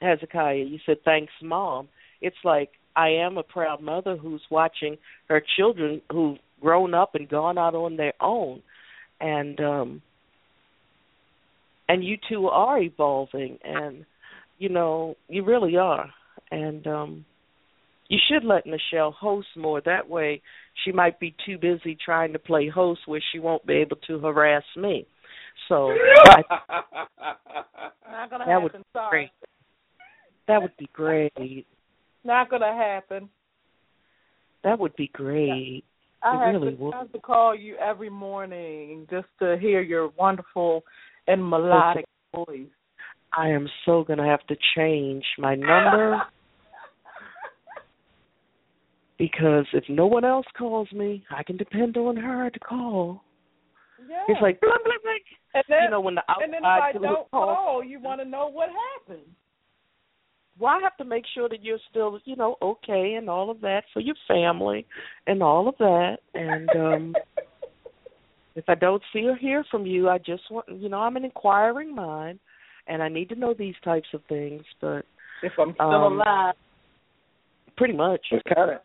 [0.01, 1.89] Hezekiah you said thanks mom.
[2.21, 4.97] It's like I am a proud mother who's watching
[5.29, 8.63] her children who've grown up and gone out on their own.
[9.21, 10.03] And um
[11.89, 14.05] and you two are evolving and
[14.59, 16.11] you know you really are.
[16.51, 17.25] And um
[18.09, 19.81] you should let Michelle host more.
[19.81, 20.43] That way
[20.85, 24.19] she might be too busy trying to play host where she won't be able to
[24.19, 25.07] harass me.
[25.69, 26.43] So I,
[28.11, 28.63] Not gonna that happen.
[28.65, 29.11] would be Sorry.
[29.11, 29.31] great.
[30.49, 31.67] That would be great
[32.25, 33.29] Not gonna happen.
[34.65, 35.85] that would be great
[36.23, 36.95] I have really to would.
[36.95, 40.85] I have to call you every morning just to hear your wonderful
[41.27, 42.05] and melodic
[42.35, 42.67] voice.
[43.37, 46.17] I am so gonna have to change my number
[49.19, 53.23] because if no one else calls me, I can depend on her to call.
[54.09, 54.17] Yeah.
[54.29, 55.13] It's like blah, blah, blah.
[55.55, 57.55] and then, you know when the and then if I outside don't call.
[57.55, 59.27] call, you want to know what happened.
[60.63, 63.61] Well, I have to make sure that you're still, you know, okay and all of
[63.63, 64.87] that for your family
[65.27, 66.19] and all of that.
[66.35, 67.17] And um
[68.55, 71.25] if I don't see or hear from you, I just want, you know, I'm an
[71.25, 72.39] inquiring mind,
[72.87, 74.63] and I need to know these types of things.
[74.81, 75.05] But
[75.43, 76.55] If I'm still Um, alive.
[77.77, 78.79] pretty much, It's kind of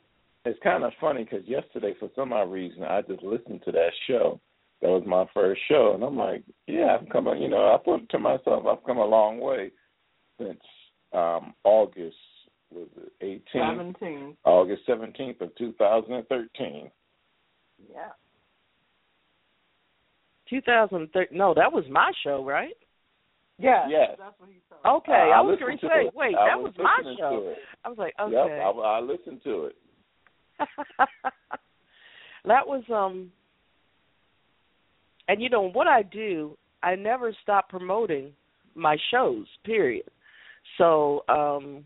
[0.45, 3.91] it's kind of funny because yesterday, for some odd reason, I just listened to that
[4.07, 4.41] show.
[4.81, 7.27] That was my first show, and I'm like, yeah, I've come.
[7.27, 9.71] a- You know, I put to myself, I've come a long way
[10.39, 10.59] since
[11.13, 12.15] um August
[12.71, 12.87] was
[13.21, 14.37] it 18th, Seventeen.
[14.43, 16.91] August 17th of 2013.
[17.89, 17.99] Yeah.
[20.49, 21.37] 2013.
[21.37, 22.73] No, that was my show, right?
[23.59, 23.87] Yeah.
[23.89, 24.15] Yes.
[24.19, 25.01] That's what he told.
[25.01, 26.15] Okay, I I, was listened going to to say, it.
[26.15, 27.53] wait, I that was, my show.
[27.85, 28.59] I was like, Yep, okay.
[28.59, 29.75] I, I listened to it.
[32.45, 33.31] that was um
[35.27, 38.31] and you know what I do, I never stop promoting
[38.75, 40.05] my shows, period.
[40.77, 41.85] So, um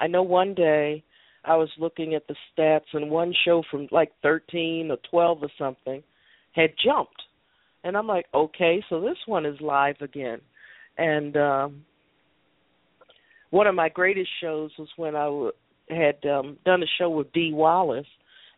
[0.00, 1.04] I know one day
[1.44, 5.50] I was looking at the stats and one show from like 13 or 12 or
[5.58, 6.02] something
[6.52, 7.22] had jumped.
[7.84, 10.40] And I'm like, okay, so this one is live again.
[10.98, 11.84] And um
[13.50, 15.52] one of my greatest shows was when I w-
[15.90, 18.06] had um done a show with Dee Wallace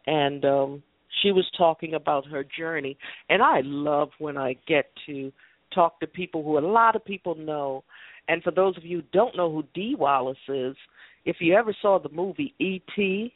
[0.07, 0.83] and um
[1.23, 2.97] she was talking about her journey
[3.29, 5.33] and I love when I get to
[5.75, 7.83] talk to people who a lot of people know
[8.29, 10.77] and for those of you who don't know who Dee Wallace is
[11.25, 13.33] if you ever saw the movie E.T.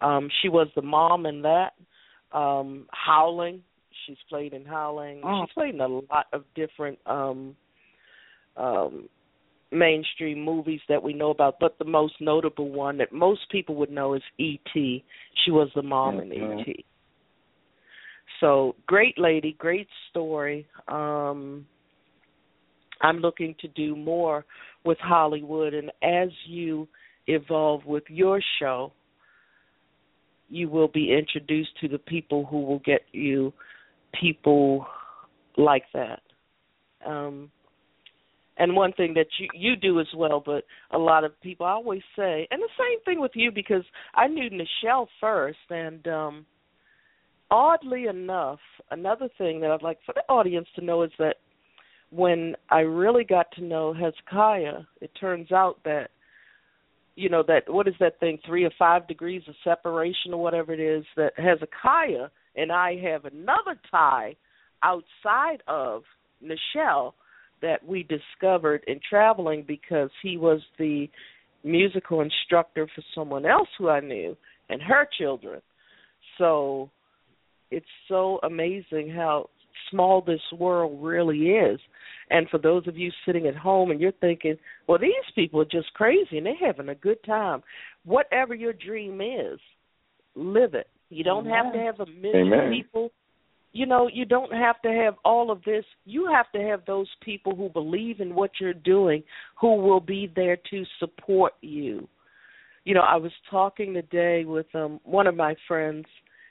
[0.00, 1.72] um she was the mom in that
[2.32, 3.62] um Howling
[4.06, 5.44] she's played in Howling Oh.
[5.44, 7.56] she's played in a lot of different um
[8.56, 9.08] um
[9.72, 13.90] mainstream movies that we know about, but the most notable one that most people would
[13.90, 15.04] know is E.T.
[15.44, 16.60] She was the mom in Mhm.
[16.60, 16.84] E.T.
[18.40, 20.66] So great lady, great story.
[20.88, 21.66] Um
[23.00, 24.44] I'm looking to do more
[24.84, 26.88] with Hollywood and as you
[27.26, 28.92] evolve with your show,
[30.48, 33.52] you will be introduced to the people who will get you
[34.20, 34.86] people
[35.56, 36.20] like that.
[37.04, 37.50] Um
[38.56, 41.72] and one thing that you you do as well, but a lot of people I
[41.72, 43.84] always say, and the same thing with you because
[44.14, 46.46] I knew Nichelle first, and um
[47.50, 51.36] oddly enough, another thing that I'd like for the audience to know is that
[52.14, 56.08] when I really got to know Hezekiah, it turns out that
[57.16, 60.72] you know that what is that thing three or five degrees of separation or whatever
[60.72, 64.36] it is that Hezekiah and I have another tie
[64.82, 66.02] outside of
[66.42, 67.12] Nichelle
[67.62, 71.08] that we discovered in traveling because he was the
[71.62, 74.36] musical instructor for someone else who I knew
[74.68, 75.62] and her children.
[76.36, 76.90] So
[77.70, 79.48] it's so amazing how
[79.90, 81.80] small this world really is.
[82.30, 84.56] And for those of you sitting at home and you're thinking,
[84.86, 87.62] well, these people are just crazy and they're having a good time.
[88.04, 89.58] Whatever your dream is,
[90.34, 90.88] live it.
[91.10, 92.72] You don't have to have a million Amen.
[92.72, 93.10] people.
[93.72, 95.84] You know, you don't have to have all of this.
[96.04, 99.22] You have to have those people who believe in what you're doing,
[99.60, 102.08] who will be there to support you.
[102.84, 106.06] You know, I was talking today with um one of my friends.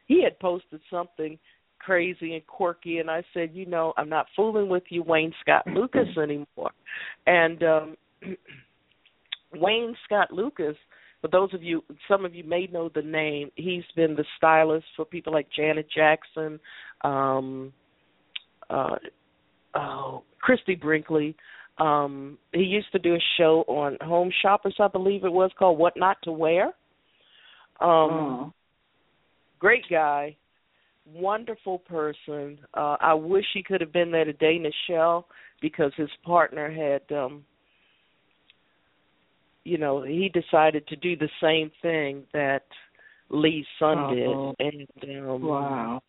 [0.06, 1.40] He had posted something
[1.86, 5.66] crazy and quirky and I said, "You know, I'm not fooling with you Wayne Scott
[5.68, 6.72] Lucas anymore."
[7.26, 7.98] And um
[9.54, 10.76] Wayne Scott Lucas
[11.24, 13.50] for those of you, some of you may know the name.
[13.56, 16.60] He's been the stylist for people like Janet Jackson,
[17.02, 17.72] um,
[18.70, 18.98] uh,
[19.74, 21.38] oh, Christie Brinkley.
[21.78, 25.80] Um, he used to do a show on Home Shoppers, I believe it was called
[25.80, 26.66] "What Not to Wear."
[27.80, 28.54] Um, Oh.
[29.60, 30.36] Great guy,
[31.06, 32.60] wonderful person.
[32.74, 35.26] Uh, I wish he could have been there today, Nichelle,
[35.62, 37.16] because his partner had.
[37.16, 37.46] um
[39.66, 42.64] you know, he decided to do the same thing that
[43.30, 44.54] Lee's son Uh-oh.
[44.60, 46.02] did, and um, Wow.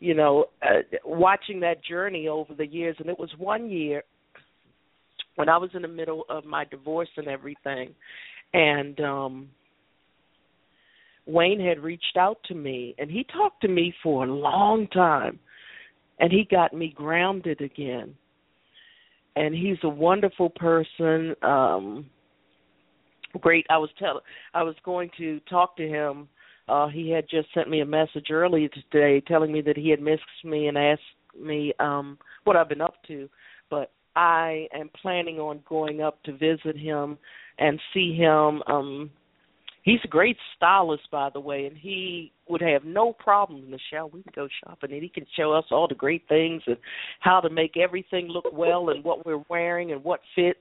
[0.00, 4.02] you know, uh, watching that journey over the years, and it was one year
[5.36, 7.94] when I was in the middle of my divorce and everything,
[8.52, 9.48] and um
[11.30, 15.38] Wayne had reached out to me, and he talked to me for a long time,
[16.18, 18.14] and he got me grounded again.
[19.36, 21.34] And he's a wonderful person.
[21.42, 22.06] Um
[23.40, 23.64] great.
[23.70, 24.20] I was tell
[24.54, 26.28] I was going to talk to him.
[26.68, 30.02] Uh he had just sent me a message earlier today telling me that he had
[30.02, 31.02] missed me and asked
[31.40, 33.28] me um what I've been up to.
[33.70, 37.16] But I am planning on going up to visit him
[37.58, 38.62] and see him.
[38.66, 39.10] Um
[39.82, 44.10] he's a great stylist by the way and he would have no problem, Michelle.
[44.10, 46.76] We can go shopping and he can show us all the great things and
[47.20, 50.58] how to make everything look well and what we're wearing and what fits.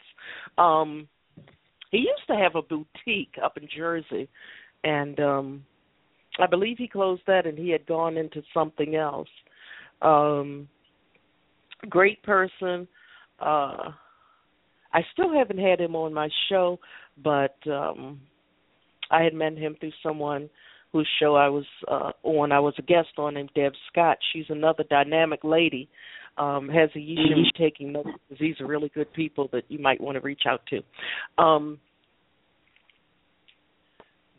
[0.57, 1.07] Um
[1.91, 4.29] he used to have a boutique up in Jersey,
[4.83, 5.65] and um
[6.39, 9.29] I believe he closed that and he had gone into something else.
[10.01, 10.67] Um
[11.89, 12.87] great person.
[13.39, 13.91] Uh
[14.91, 16.79] I still haven't had him on my show,
[17.23, 18.21] but um
[19.11, 20.49] I had met him through someone
[20.91, 22.51] whose show I was uh on.
[22.51, 24.17] I was a guest on named Deb Scott.
[24.33, 25.89] She's another dynamic lady.
[26.37, 30.15] Um, has a Yishim taking notes these are really good people that you might want
[30.15, 31.43] to reach out to.
[31.43, 31.79] Um,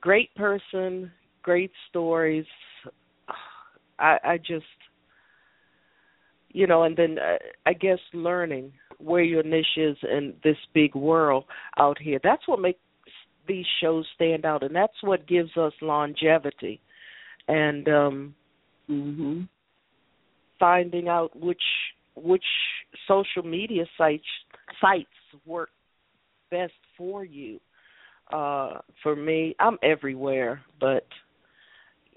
[0.00, 1.10] great person,
[1.42, 2.46] great stories.
[3.98, 4.64] I, I just,
[6.48, 10.94] you know, and then uh, I guess learning where your niche is in this big
[10.94, 11.44] world
[11.78, 12.18] out here.
[12.22, 12.78] That's what makes
[13.50, 16.80] these shows stand out, and that's what gives us longevity.
[17.48, 18.34] And um
[18.88, 19.48] Mhm.
[20.58, 21.66] finding out which
[22.14, 22.48] which
[23.06, 24.30] social media sites
[24.80, 25.70] sites work
[26.50, 27.60] best for you.
[28.38, 30.54] Uh for me, I'm everywhere,
[30.86, 31.06] but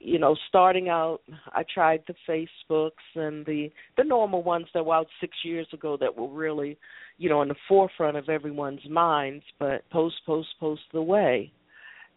[0.03, 1.21] you know, starting out,
[1.53, 5.97] I tried the Facebooks and the the normal ones that were out 6 years ago
[5.97, 6.77] that were really,
[7.17, 11.51] you know, in the forefront of everyone's minds, but post post post the way.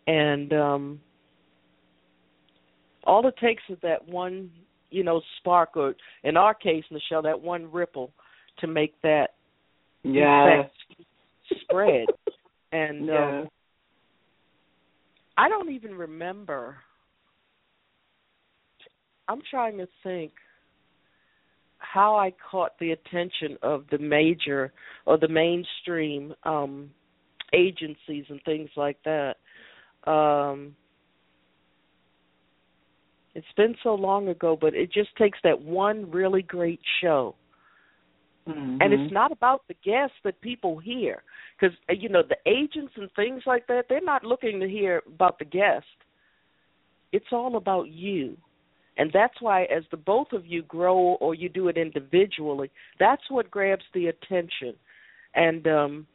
[0.06, 1.00] And um
[3.04, 4.50] all it takes is that one,
[4.90, 8.10] you know, spark or in our case, Michelle, that one ripple
[8.58, 9.34] to make that
[10.02, 10.64] yeah
[11.62, 12.06] spread.
[12.72, 13.48] and um
[15.38, 16.78] I don't even remember.
[19.28, 20.32] I'm trying to think
[21.78, 24.72] how I caught the attention of the major
[25.04, 26.90] or the mainstream um
[27.52, 29.36] agencies and things like that.
[30.10, 30.74] Um
[33.34, 37.34] it's been so long ago, but it just takes that one really great show
[38.48, 38.78] Mhm.
[38.80, 41.22] and it's not about the guests that people hear
[41.58, 45.38] because you know the agents and things like that they're not looking to hear about
[45.38, 45.86] the guest
[47.12, 48.36] it's all about you
[48.96, 53.22] and that's why as the both of you grow or you do it individually that's
[53.30, 54.74] what grabs the attention
[55.34, 56.06] and um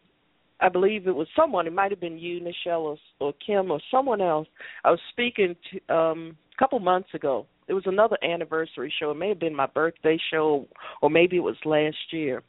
[0.61, 1.65] I believe it was someone.
[1.65, 4.47] It might have been you, Nichelle, or, or Kim, or someone else.
[4.83, 7.47] I was speaking to um a couple months ago.
[7.67, 9.11] It was another anniversary show.
[9.11, 10.67] It may have been my birthday show,
[11.01, 12.43] or maybe it was last year.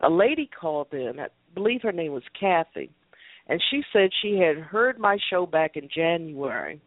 [0.00, 1.20] A lady called in.
[1.20, 2.90] I believe her name was Kathy,
[3.48, 6.80] and she said she had heard my show back in January,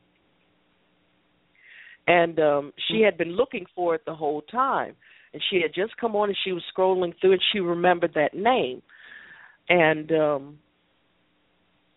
[2.08, 4.96] and um she had been looking for it the whole time.
[5.34, 8.34] And she had just come on, and she was scrolling through, and she remembered that
[8.34, 8.82] name.
[9.68, 10.60] And um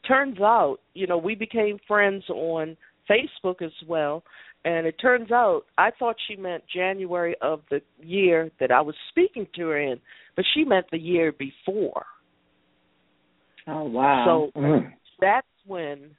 [0.06, 2.76] turns out, you know, we became friends on
[3.08, 4.22] Facebook as well.
[4.64, 8.94] And it turns out I thought she meant January of the year that I was
[9.10, 10.00] speaking to her in,
[10.34, 12.06] but she meant the year before.
[13.66, 14.50] Oh wow.
[14.54, 14.92] So mm.
[15.20, 16.10] that's when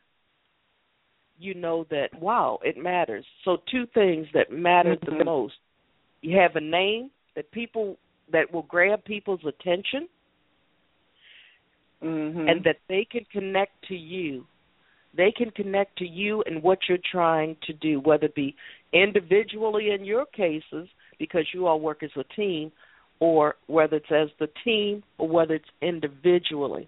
[1.39, 3.25] you know that wow, it matters.
[3.45, 5.17] So two things that matter mm-hmm.
[5.17, 5.55] the most.
[6.21, 7.97] You have a name that people
[8.31, 10.07] that will grab people's attention
[12.03, 12.47] mm-hmm.
[12.47, 14.45] and that they can connect to you.
[15.15, 18.55] They can connect to you and what you're trying to do, whether it be
[18.93, 20.87] individually in your cases,
[21.17, 22.71] because you all work as a team,
[23.19, 26.87] or whether it's as the team or whether it's individually.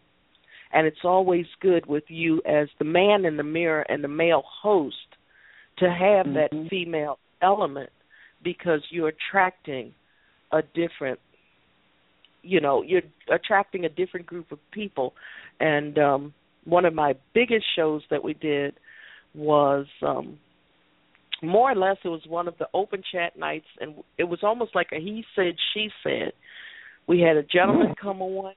[0.74, 4.44] And it's always good with you as the man in the mirror and the male
[4.62, 4.96] host
[5.80, 6.36] to have mm-hmm.
[6.36, 7.90] that female element
[8.44, 9.94] because you're attracting
[10.52, 11.20] a different
[12.44, 13.02] you know you're
[13.32, 15.14] attracting a different group of people
[15.60, 16.34] and um
[16.66, 18.74] one of my biggest shows that we did
[19.34, 20.38] was um
[21.42, 24.76] more or less it was one of the open chat nights and it was almost
[24.76, 26.34] like a he said she said
[27.08, 27.98] we had a gentleman mm.
[28.02, 28.54] come on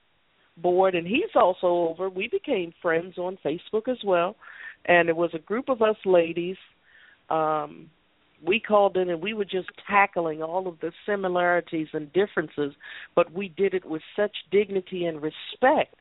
[0.56, 4.36] board and he's also over we became friends on facebook as well
[4.86, 6.56] and it was a group of us ladies
[7.28, 7.90] um
[8.46, 12.74] we called in and we were just tackling all of the similarities and differences,
[13.14, 15.94] but we did it with such dignity and respect.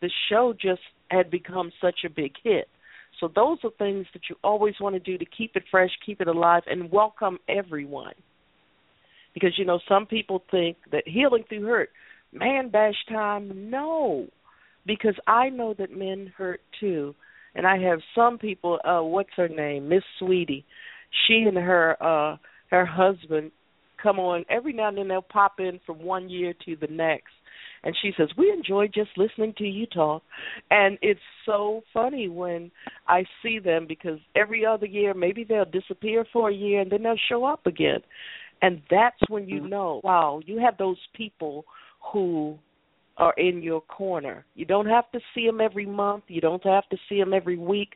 [0.00, 2.68] The show just had become such a big hit.
[3.20, 6.20] So those are things that you always want to do to keep it fresh, keep
[6.20, 8.14] it alive, and welcome everyone.
[9.34, 11.90] Because you know some people think that healing through hurt,
[12.32, 13.70] man bash time.
[13.70, 14.26] No,
[14.86, 17.14] because I know that men hurt too,
[17.54, 18.78] and I have some people.
[18.84, 20.64] Uh, what's her name, Miss Sweetie?
[21.26, 22.36] she and her uh
[22.70, 23.50] her husband
[24.02, 27.32] come on every now and then they'll pop in from one year to the next
[27.82, 30.22] and she says we enjoy just listening to you talk
[30.70, 32.70] and it's so funny when
[33.08, 37.02] i see them because every other year maybe they'll disappear for a year and then
[37.02, 38.00] they'll show up again
[38.60, 41.64] and that's when you know wow you have those people
[42.12, 42.58] who
[43.16, 44.44] are in your corner.
[44.54, 46.24] You don't have to see them every month.
[46.28, 47.90] You don't have to see them every week.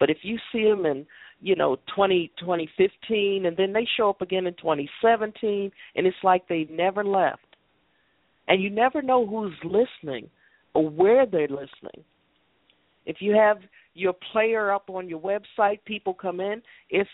[0.00, 1.06] But if you see them in
[1.40, 6.46] you know 20 2015 and then they show up again in 2017 and it's like
[6.48, 7.56] they've never left.
[8.48, 10.28] And you never know who's listening
[10.74, 12.04] or where they're listening.
[13.06, 13.58] If you have
[13.94, 16.60] your player up on your website people come in.
[16.90, 17.06] If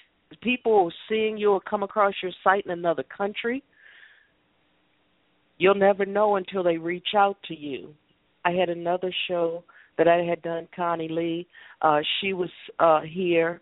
[0.42, 3.62] people are seeing you or come across your site in another country
[5.60, 7.94] you'll never know until they reach out to you
[8.44, 9.62] i had another show
[9.98, 11.46] that i had done connie lee
[11.82, 13.60] uh she was uh here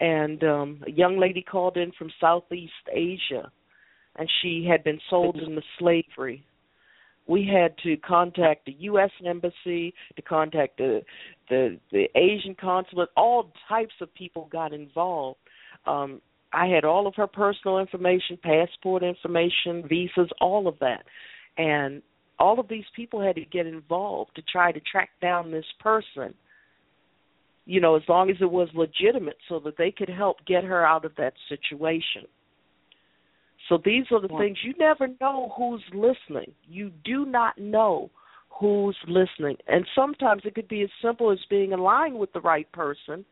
[0.00, 3.50] and um a young lady called in from Southeast Asia
[4.16, 6.44] and she had been sold into slavery.
[7.26, 11.02] We had to contact the US embassy, to contact the
[11.48, 15.38] the the Asian consulate, all types of people got involved.
[15.86, 16.20] Um
[16.52, 21.04] I had all of her personal information, passport information, visas, all of that.
[21.58, 22.02] And
[22.38, 26.34] all of these people had to get involved to try to track down this person
[27.66, 30.86] you know, as long as it was legitimate so that they could help get her
[30.86, 32.22] out of that situation.
[33.68, 36.52] So these are the things you never know who's listening.
[36.68, 38.10] You do not know
[38.48, 39.56] who's listening.
[39.66, 43.24] And sometimes it could be as simple as being aligned with the right person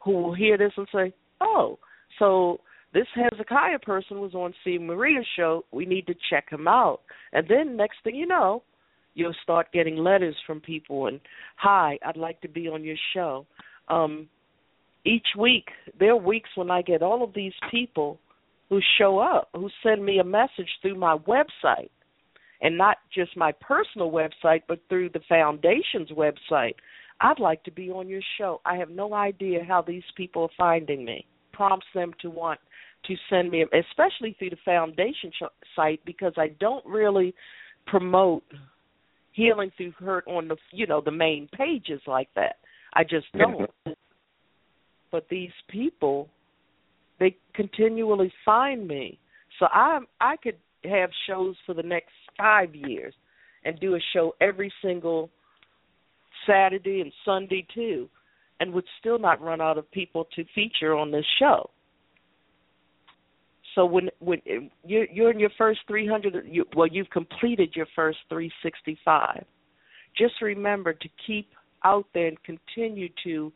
[0.00, 1.78] who will hear this and say, Oh,
[2.18, 2.60] so
[2.94, 4.78] this Hezekiah person was on C.
[4.78, 5.64] Maria's show.
[5.72, 7.00] We need to check him out.
[7.32, 8.62] And then next thing you know,
[9.18, 11.20] you'll start getting letters from people and
[11.56, 13.44] hi i'd like to be on your show
[13.88, 14.28] um
[15.04, 15.66] each week
[15.98, 18.18] there are weeks when i get all of these people
[18.68, 21.90] who show up who send me a message through my website
[22.62, 26.74] and not just my personal website but through the foundation's website
[27.20, 30.56] i'd like to be on your show i have no idea how these people are
[30.56, 32.60] finding me prompts them to want
[33.04, 35.30] to send me especially through the foundation
[35.74, 37.34] site because i don't really
[37.86, 38.44] promote
[39.38, 42.56] healing through hurt on the you know the main pages like that.
[42.94, 43.70] I just don't.
[45.12, 46.28] but these people,
[47.20, 49.18] they continually find me,
[49.58, 53.14] so I I could have shows for the next five years,
[53.64, 55.30] and do a show every single
[56.46, 58.08] Saturday and Sunday too,
[58.58, 61.70] and would still not run out of people to feature on this show.
[63.78, 67.86] So when when eh, you're, you're in your first 300, you, well, you've completed your
[67.94, 69.44] first 365.
[70.16, 71.48] Just remember to keep
[71.84, 73.52] out there and continue to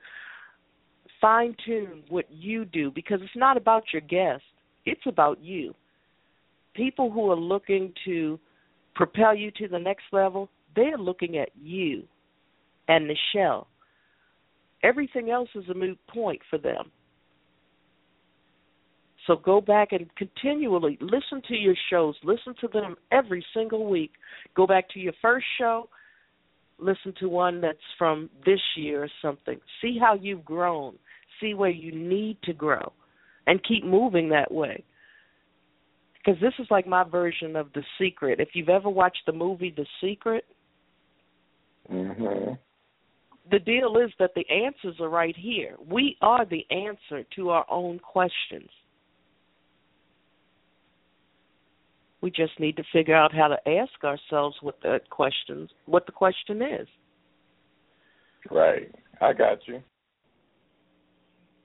[1.21, 4.45] fine tune what you do because it's not about your guest;
[4.87, 5.75] it's about you.
[6.75, 8.39] People who are looking to
[8.95, 12.05] propel you to the next level, they're looking at you
[12.87, 13.67] and the shell.
[14.85, 16.93] Everything else is a moot point for them
[19.27, 22.17] So go back and continually listen to your shows.
[22.25, 24.13] Listen to them every single week.
[24.57, 25.89] Go back to your first show.
[26.79, 29.61] Listen to one that's from this year or something.
[29.81, 30.99] See how you've grown.
[31.41, 32.93] See where you need to grow.
[33.47, 34.83] And keep moving that way.
[36.15, 38.41] Because this is like my version of The Secret.
[38.41, 40.45] If you've ever watched the movie The Secret,
[41.91, 42.55] mm-hmm.
[43.51, 45.77] the deal is that the answers are right here.
[45.89, 48.71] We are the answer to our own questions.
[52.23, 56.13] We just need to figure out how to ask ourselves what the questions what the
[56.13, 56.89] question is.
[58.51, 58.95] Right.
[59.21, 59.83] I got you.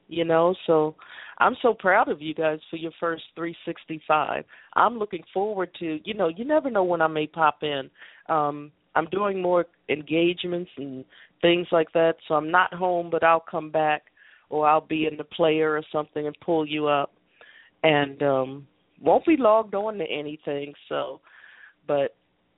[0.09, 0.95] You know, so
[1.39, 4.45] I'm so proud of you guys for your first 365.
[4.73, 7.89] I'm looking forward to, you know, you never know when I may pop in.
[8.27, 11.05] Um I'm doing more engagements and
[11.43, 14.05] things like that, so I'm not home, but I'll come back
[14.49, 17.13] or I'll be in the player or something and pull you up.
[17.83, 18.67] And um
[19.01, 21.21] won't be logged on to anything, so
[21.87, 22.15] but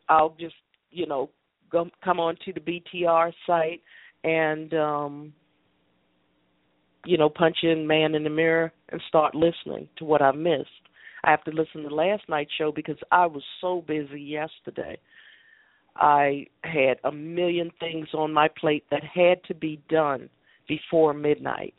[0.08, 0.56] I'll just,
[0.92, 1.30] you know,
[1.72, 3.82] go come on to the BTR site
[4.24, 5.34] and um
[7.06, 10.70] you know, punch in man in the mirror and start listening to what I missed.
[11.24, 14.98] I have to listen to last night's show because I was so busy yesterday.
[15.96, 20.30] I had a million things on my plate that had to be done
[20.68, 21.74] before midnight.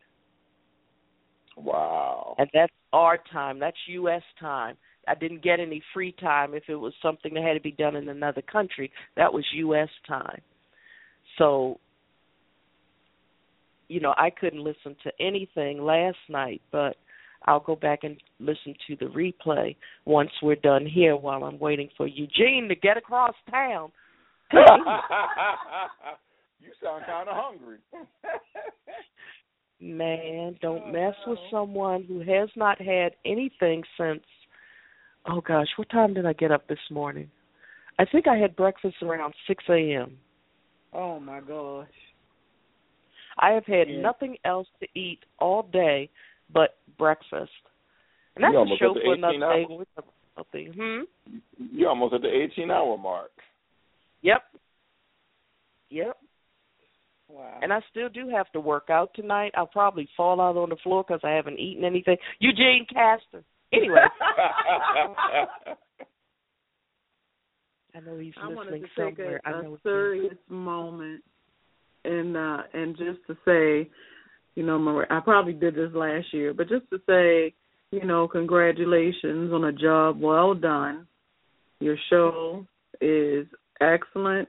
[1.62, 2.34] Wow.
[2.38, 3.58] And that's our time.
[3.58, 4.76] That's US time.
[5.08, 7.96] I didn't get any free time if it was something that had to be done
[7.96, 8.92] in another country.
[9.16, 10.40] That was US time.
[11.38, 11.78] So
[13.90, 16.96] you know, I couldn't listen to anything last night, but
[17.46, 21.88] I'll go back and listen to the replay once we're done here while I'm waiting
[21.96, 23.90] for Eugene to get across town.
[24.52, 24.62] you
[26.82, 27.78] sound kind of hungry.
[29.80, 34.22] Man, don't mess with someone who has not had anything since
[35.26, 37.30] oh gosh, what time did I get up this morning?
[37.98, 40.16] I think I had breakfast around six AM.
[40.92, 41.86] Oh my gosh.
[43.38, 44.00] I have had yeah.
[44.00, 46.10] nothing else to eat all day
[46.52, 47.50] but breakfast.
[48.36, 49.66] And that's a show for another day.
[50.36, 50.72] Something.
[50.76, 51.38] Hmm?
[51.72, 53.30] You're almost at the 18 hour mark.
[54.22, 54.42] Yep.
[55.90, 56.16] Yep.
[57.30, 57.58] Wow.
[57.62, 59.52] And I still do have to work out tonight.
[59.56, 62.16] I'll probably fall out on the floor because I haven't eaten anything.
[62.40, 63.44] Eugene Castor.
[63.72, 64.00] Anyway.
[67.94, 69.40] I know he's I listening to take somewhere.
[69.44, 71.22] A, I know a serious moment
[72.04, 73.90] and uh and just to say,
[74.54, 77.54] you know, Maria, I probably did this last year, but just to say,
[77.90, 81.06] you know, congratulations on a job well done.
[81.80, 82.66] Your show
[83.00, 83.46] is
[83.80, 84.48] excellent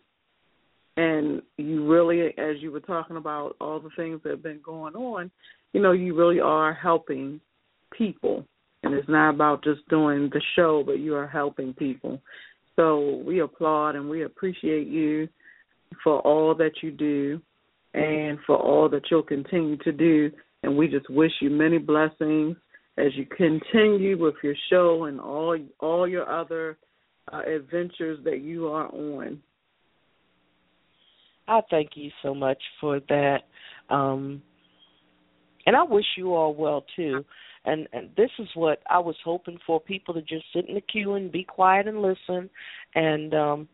[0.98, 4.96] and you really as you were talking about all the things that have been going
[4.96, 5.32] on,
[5.74, 7.40] you know, you really are helping
[7.98, 8.46] people.
[8.84, 12.20] And it's not about just doing the show, but you are helping people.
[12.76, 15.28] So we applaud and we appreciate you
[16.04, 17.42] for all that you do
[17.94, 20.32] and for all that you'll continue to do.
[20.64, 22.56] And we just wish you many blessings
[22.98, 26.78] as you continue with your show and all all your other
[27.32, 29.42] uh, adventures that you are on.
[31.58, 33.40] I thank you so much for that.
[33.90, 34.42] Um,
[35.66, 37.24] and I wish you all well too.
[37.66, 40.82] And and this is what I was hoping for people to just sit in the
[40.82, 42.50] queue and be quiet and listen
[42.96, 43.68] and um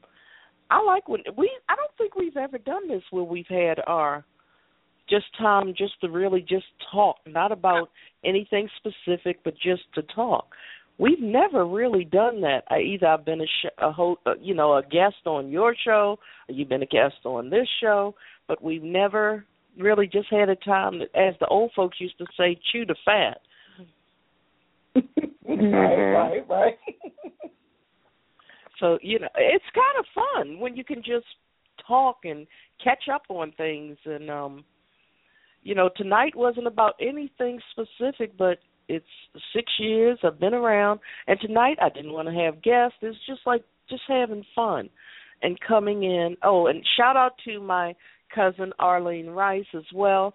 [0.69, 1.49] I like when we.
[1.69, 4.25] I don't think we've ever done this where we've had our
[5.09, 7.89] just time just to really just talk, not about
[8.25, 10.47] anything specific, but just to talk.
[10.99, 12.63] We've never really done that.
[12.69, 15.75] I either I've been a, sh- a ho- uh, you know, a guest on your
[15.85, 16.17] show,
[16.49, 18.15] or you've been a guest on this show,
[18.47, 19.45] but we've never
[19.77, 22.95] really just had a time that, as the old folks used to say, chew the
[23.05, 23.41] fat.
[25.47, 26.77] right, right, right.
[28.79, 31.25] So you know, it's kind of fun when you can just
[31.87, 32.45] talk and
[32.83, 33.97] catch up on things.
[34.05, 34.63] And um,
[35.63, 39.05] you know, tonight wasn't about anything specific, but it's
[39.53, 42.97] six years I've been around, and tonight I didn't want to have guests.
[43.01, 44.89] It's just like just having fun
[45.41, 46.35] and coming in.
[46.43, 47.95] Oh, and shout out to my
[48.33, 50.33] cousin Arlene Rice as well.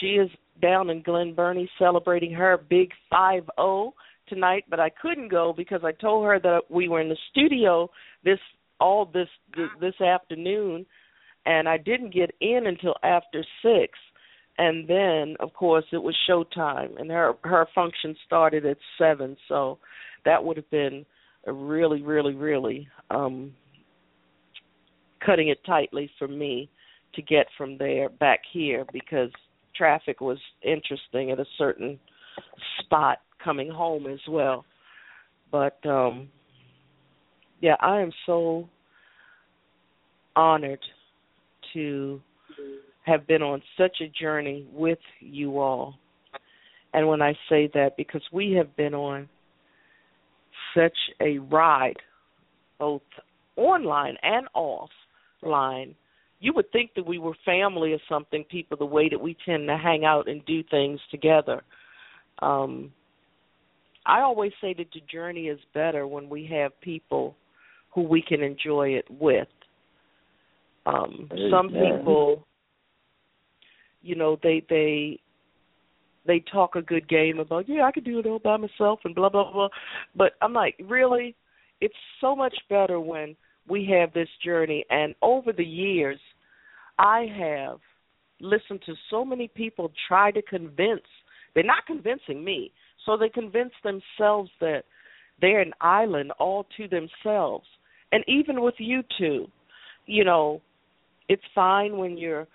[0.00, 0.30] She is
[0.60, 3.94] down in Glen Burnie celebrating her big five zero
[4.28, 7.90] tonight, but I couldn't go because I told her that we were in the studio
[8.24, 8.38] this
[8.80, 9.28] all this
[9.80, 10.86] this afternoon,
[11.46, 13.98] and I didn't get in until after six.
[14.62, 19.36] And then, of course, it was showtime, and her her function started at seven.
[19.48, 19.78] So
[20.24, 21.04] that would have been
[21.48, 23.52] a really, really, really um
[25.26, 26.70] cutting it tightly for me
[27.14, 29.30] to get from there back here because
[29.74, 31.98] traffic was interesting at a certain
[32.78, 34.64] spot coming home as well.
[35.50, 36.28] But um
[37.60, 38.68] yeah, I am so
[40.36, 40.84] honored
[41.72, 42.20] to
[43.02, 45.94] have been on such a journey with you all.
[46.94, 49.28] And when I say that, because we have been on
[50.74, 51.96] such a ride,
[52.78, 53.02] both
[53.56, 55.94] online and offline,
[56.40, 59.68] you would think that we were family or something, people, the way that we tend
[59.68, 61.62] to hang out and do things together.
[62.40, 62.92] Um,
[64.04, 67.36] I always say that the journey is better when we have people
[67.94, 69.46] who we can enjoy it with.
[70.84, 72.44] Um, some people,
[74.02, 75.20] you know, they they
[76.26, 79.14] they talk a good game about yeah I could do it all by myself and
[79.14, 79.68] blah blah blah,
[80.14, 81.34] but I'm like really,
[81.80, 83.36] it's so much better when
[83.68, 84.84] we have this journey.
[84.90, 86.18] And over the years,
[86.98, 87.78] I have
[88.40, 91.02] listened to so many people try to convince.
[91.54, 92.72] They're not convincing me,
[93.04, 94.82] so they convince themselves that
[95.40, 97.66] they're an island all to themselves.
[98.10, 99.46] And even with you two,
[100.06, 100.60] you know,
[101.28, 102.46] it's fine when you're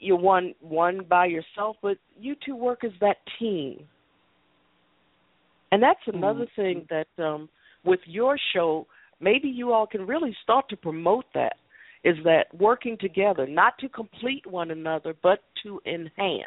[0.00, 3.84] you're one one by yourself, but you two work as that team.
[5.72, 6.62] And that's another mm-hmm.
[6.62, 7.48] thing that um
[7.84, 8.86] with your show,
[9.20, 11.54] maybe you all can really start to promote that
[12.02, 16.44] is that working together, not to complete one another, but to enhance.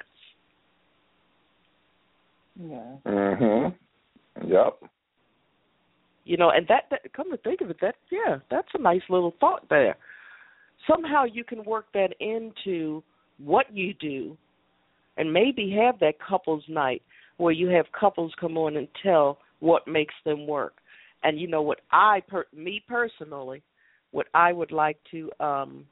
[2.60, 2.96] Yeah.
[3.06, 3.76] Mhm.
[4.48, 4.80] Yep.
[6.26, 9.02] You know, and that, that come to think of it, that yeah, that's a nice
[9.10, 9.98] little thought there
[10.88, 13.04] somehow you can work that into
[13.38, 14.38] what you do
[15.18, 17.02] and maybe have that couples night
[17.38, 20.76] where you have couples come on and tell what makes them work.
[21.24, 23.62] And you know what I per me personally,
[24.12, 25.86] what I would like to um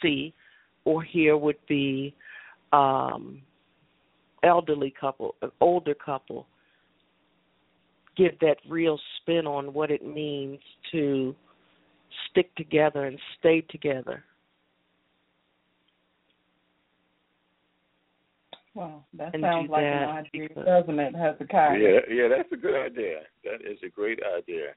[0.00, 0.32] see
[0.84, 2.14] or hear would be
[2.72, 3.42] um
[4.42, 6.46] elderly couple, an older couple
[8.16, 10.58] give that real spin on what it means
[10.92, 11.34] to
[12.30, 14.24] stick together and stay together.
[18.80, 21.78] Well, that sounds like that an idea, doesn't it, Hezekiah?
[21.78, 23.18] Yeah, yeah, that's a good idea.
[23.44, 24.68] That is a great idea.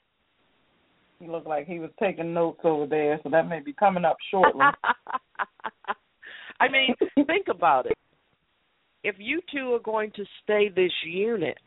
[1.22, 4.18] He looked like he was taking notes over there, so that may be coming up
[4.30, 4.60] shortly.
[6.60, 6.94] I mean,
[7.28, 7.98] think about it.
[9.06, 11.58] If you two are going to stay this unit,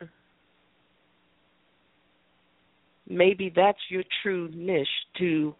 [3.09, 5.55] maybe that's your true niche to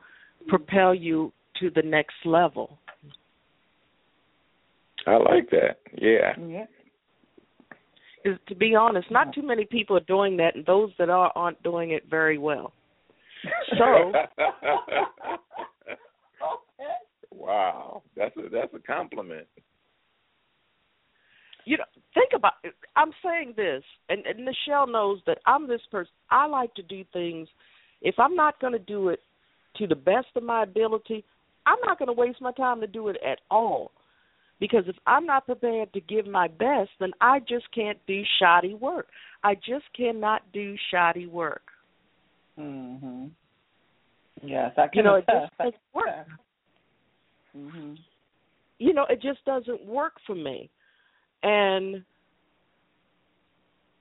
[0.48, 2.78] propel you to the next level.
[5.08, 5.80] I like that.
[5.96, 6.34] Yeah.
[6.46, 6.66] Yeah.
[8.26, 11.32] Is to be honest, not too many people are doing that, and those that are
[11.34, 12.74] aren't doing it very well.
[13.78, 14.12] So.
[17.32, 19.48] wow, that's a that's a compliment.
[21.64, 22.54] You know, think about.
[22.66, 22.74] It.
[22.98, 26.12] I'm saying this, and, and Michelle knows that I'm this person.
[26.30, 27.48] I like to do things.
[28.02, 29.22] If I'm not going to do it
[29.78, 31.24] to the best of my ability,
[31.66, 33.92] I'm not going to waste my time to do it at all.
[34.60, 38.74] Because if I'm not prepared to give my best, then I just can't do shoddy
[38.74, 39.08] work.
[39.44, 41.72] I just cannot do shoddy work.
[42.58, 43.32] Mhm.
[44.42, 44.98] Yes, I can.
[44.98, 46.28] You know, it just doesn't work.
[47.56, 47.98] Mhm.
[48.78, 50.70] You know, it just doesn't work for me.
[51.42, 52.04] And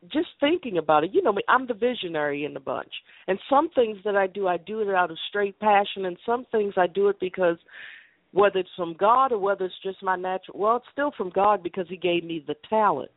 [0.09, 2.93] just thinking about it, you know, me, I'm the visionary in the bunch,
[3.29, 6.45] and some things that I do, I do it out of straight passion, and some
[6.53, 7.57] things I do it because
[8.37, 11.63] whether it's from God or whether it's just my natural, well, it's still from God
[11.63, 13.11] because He gave me the talent.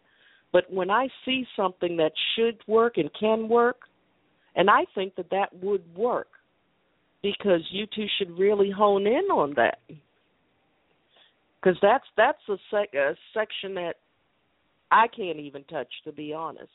[0.53, 3.81] But when I see something that should work and can work,
[4.55, 6.29] and I think that that would work,
[7.21, 9.79] because you two should really hone in on that,
[11.61, 13.95] because that's that's a, sec- a section that
[14.89, 16.71] I can't even touch, to be honest.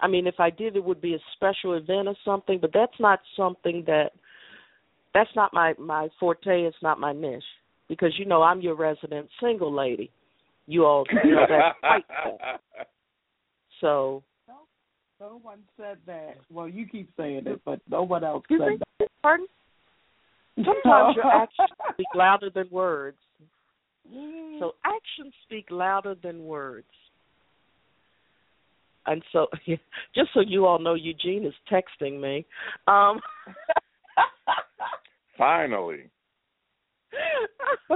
[0.00, 2.98] I mean, if I did, it would be a special event or something, but that's
[2.98, 4.12] not something that
[5.14, 6.62] that's not my my forte.
[6.62, 7.42] It's not my niche
[7.88, 10.10] because you know I'm your resident single lady.
[10.66, 12.04] You all you know that's quite
[13.80, 14.22] So.
[15.20, 16.36] No one said that.
[16.50, 19.08] Well, you keep saying it, but no one else said that.
[19.20, 19.46] Pardon?
[20.56, 23.18] Sometimes your actions speak louder than words.
[24.58, 26.86] So actions speak louder than words
[29.06, 29.46] and so
[30.14, 32.46] just so you all know Eugene is texting me.
[32.86, 33.20] Um
[35.40, 36.10] Finally.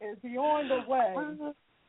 [0.00, 1.14] is he on the way?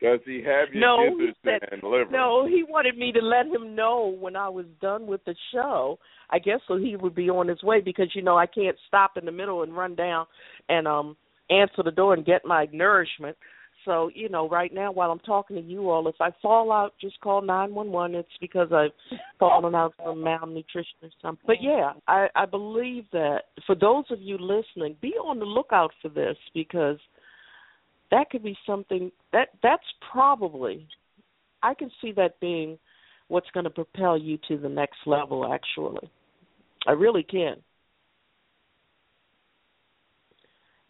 [0.02, 2.10] Does he have your no, interest said, liver?
[2.10, 5.98] No, he wanted me to let him know when I was done with the show.
[6.28, 9.16] I guess so he would be on his way because you know I can't stop
[9.16, 10.26] in the middle and run down
[10.68, 11.16] and um
[11.48, 13.38] answer the door and get my nourishment.
[13.84, 16.94] So, you know, right now while I'm talking to you all, if I fall out,
[17.00, 18.16] just call 911.
[18.16, 18.90] It's because I've
[19.38, 21.44] fallen out from malnutrition or something.
[21.46, 25.92] But yeah, I, I believe that for those of you listening, be on the lookout
[26.02, 26.98] for this because
[28.10, 30.86] that could be something that that's probably
[31.62, 32.78] I can see that being
[33.28, 36.10] what's going to propel you to the next level actually.
[36.86, 37.56] I really can.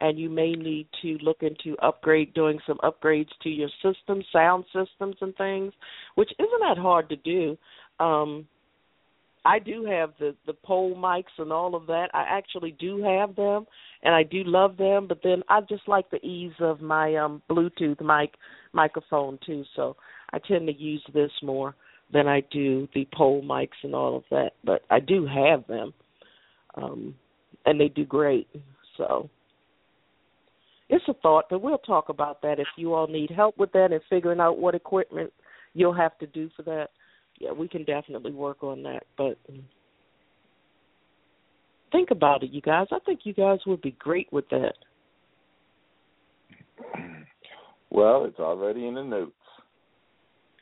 [0.00, 4.64] And you may need to look into upgrade doing some upgrades to your system, sound
[4.66, 5.72] systems and things,
[6.14, 7.56] which isn't that hard to do.
[7.98, 8.46] Um
[9.44, 12.10] I do have the the pole mics and all of that.
[12.12, 13.66] I actually do have them
[14.02, 17.42] and I do love them, but then I just like the ease of my um
[17.48, 18.34] Bluetooth mic
[18.72, 19.64] microphone too.
[19.74, 19.96] So
[20.32, 21.74] I tend to use this more
[22.12, 24.52] than I do the pole mics and all of that.
[24.64, 25.94] But I do have them.
[26.74, 27.14] Um
[27.66, 28.48] and they do great.
[28.96, 29.30] So
[30.88, 33.92] it's a thought, but we'll talk about that if you all need help with that
[33.92, 35.32] and figuring out what equipment
[35.74, 36.88] you'll have to do for that.
[37.38, 39.04] Yeah, we can definitely work on that.
[39.16, 39.38] But
[41.92, 42.86] think about it, you guys.
[42.90, 44.74] I think you guys would be great with that.
[47.90, 49.32] Well, it's already in the notes.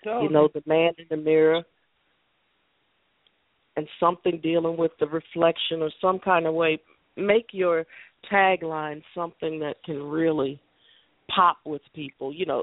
[0.05, 1.63] So, you know, the man in the mirror
[3.77, 6.79] and something dealing with the reflection or some kind of way.
[7.17, 7.85] Make your
[8.31, 10.61] tagline something that can really
[11.35, 12.33] pop with people.
[12.33, 12.63] You know,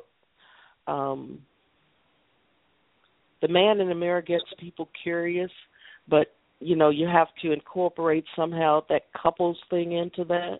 [0.87, 1.39] um,
[3.41, 5.51] the man in the mirror gets people curious,
[6.07, 6.27] but
[6.59, 10.59] you know you have to incorporate somehow that couples thing into that.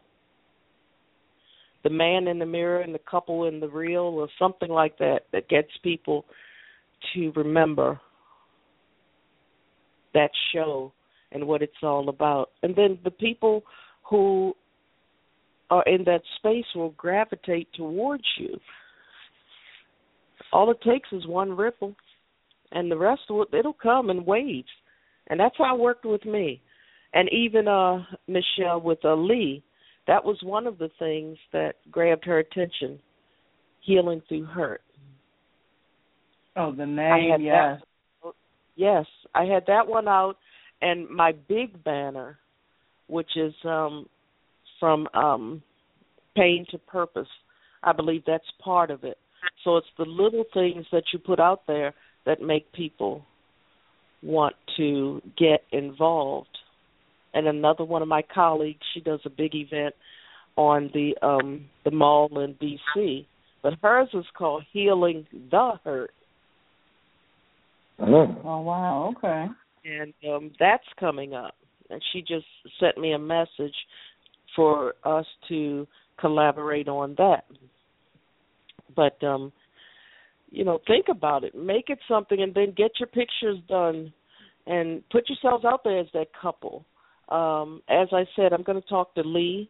[1.83, 5.21] The man in the mirror and the couple in the real, or something like that,
[5.33, 6.25] that gets people
[7.13, 7.99] to remember
[10.13, 10.93] that show
[11.33, 12.49] and what it's all about.
[12.61, 13.63] And then the people
[14.09, 14.53] who
[15.69, 18.59] are in that space will gravitate towards you.
[20.51, 21.95] All it takes is one ripple,
[22.71, 24.67] and the rest will it'll come in waves,
[25.27, 26.61] and that's how it worked with me.
[27.13, 29.63] And even uh Michelle with uh, Lee,
[30.05, 32.99] that was one of the things that grabbed her attention,
[33.81, 34.81] healing through hurt.
[36.55, 37.79] Oh, the name, yes.
[38.23, 38.33] That,
[38.75, 40.35] yes, I had that one out,
[40.83, 42.37] and my big banner,
[43.07, 44.07] which is um
[44.79, 45.63] from um
[46.35, 47.27] pain to purpose.
[47.81, 49.17] I believe that's part of it.
[49.63, 51.93] So it's the little things that you put out there
[52.25, 53.25] that make people
[54.21, 56.47] want to get involved.
[57.33, 59.95] And another one of my colleagues, she does a big event
[60.55, 63.25] on the um the mall in DC,
[63.61, 66.11] but hers is called Healing the Hurt.
[67.99, 69.47] Oh, oh wow, okay.
[69.85, 71.55] And um that's coming up.
[71.89, 72.45] And she just
[72.79, 73.75] sent me a message
[74.55, 75.87] for us to
[76.19, 77.45] collaborate on that.
[78.95, 79.51] But um
[80.51, 81.55] you know, think about it.
[81.55, 84.13] Make it something and then get your pictures done
[84.67, 86.85] and put yourselves out there as that couple.
[87.29, 89.69] Um as I said, I'm going to talk to Lee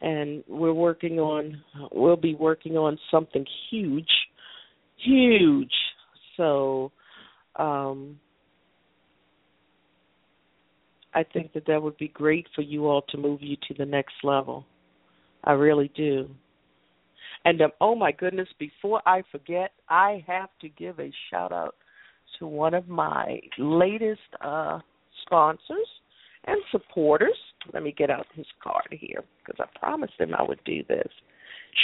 [0.00, 4.10] and we're working on we'll be working on something huge.
[4.96, 5.72] Huge.
[6.36, 6.92] So
[7.56, 8.18] um
[11.14, 13.86] I think that that would be great for you all to move you to the
[13.86, 14.64] next level.
[15.44, 16.28] I really do.
[17.44, 21.74] And um, oh my goodness, before I forget, I have to give a shout out
[22.38, 24.80] to one of my latest uh,
[25.22, 25.88] sponsors
[26.46, 27.36] and supporters.
[27.72, 31.08] Let me get out his card here because I promised him I would do this.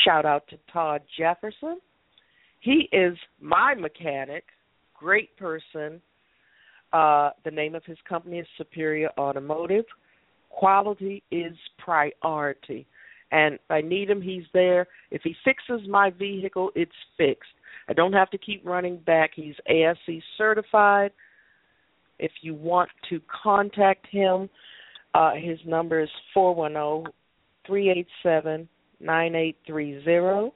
[0.04, 1.78] Shout out to Todd Jefferson.
[2.60, 4.44] He is my mechanic,
[4.94, 6.00] great person.
[6.93, 9.84] Uh, the name of his company is Superior Automotive.
[10.51, 12.87] Quality is priority
[13.32, 14.87] and if I need him, he's there.
[15.11, 17.51] If he fixes my vehicle, it's fixed.
[17.89, 19.30] I don't have to keep running back.
[19.34, 21.12] He's ASE certified.
[22.18, 24.49] If you want to contact him,
[25.14, 27.05] uh, his number is four one zero
[27.66, 28.68] three eight seven
[29.01, 30.55] nine eight three zero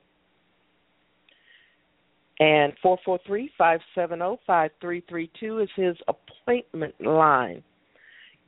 [2.41, 7.63] and four four three five seven zero five three three two is his appointment line.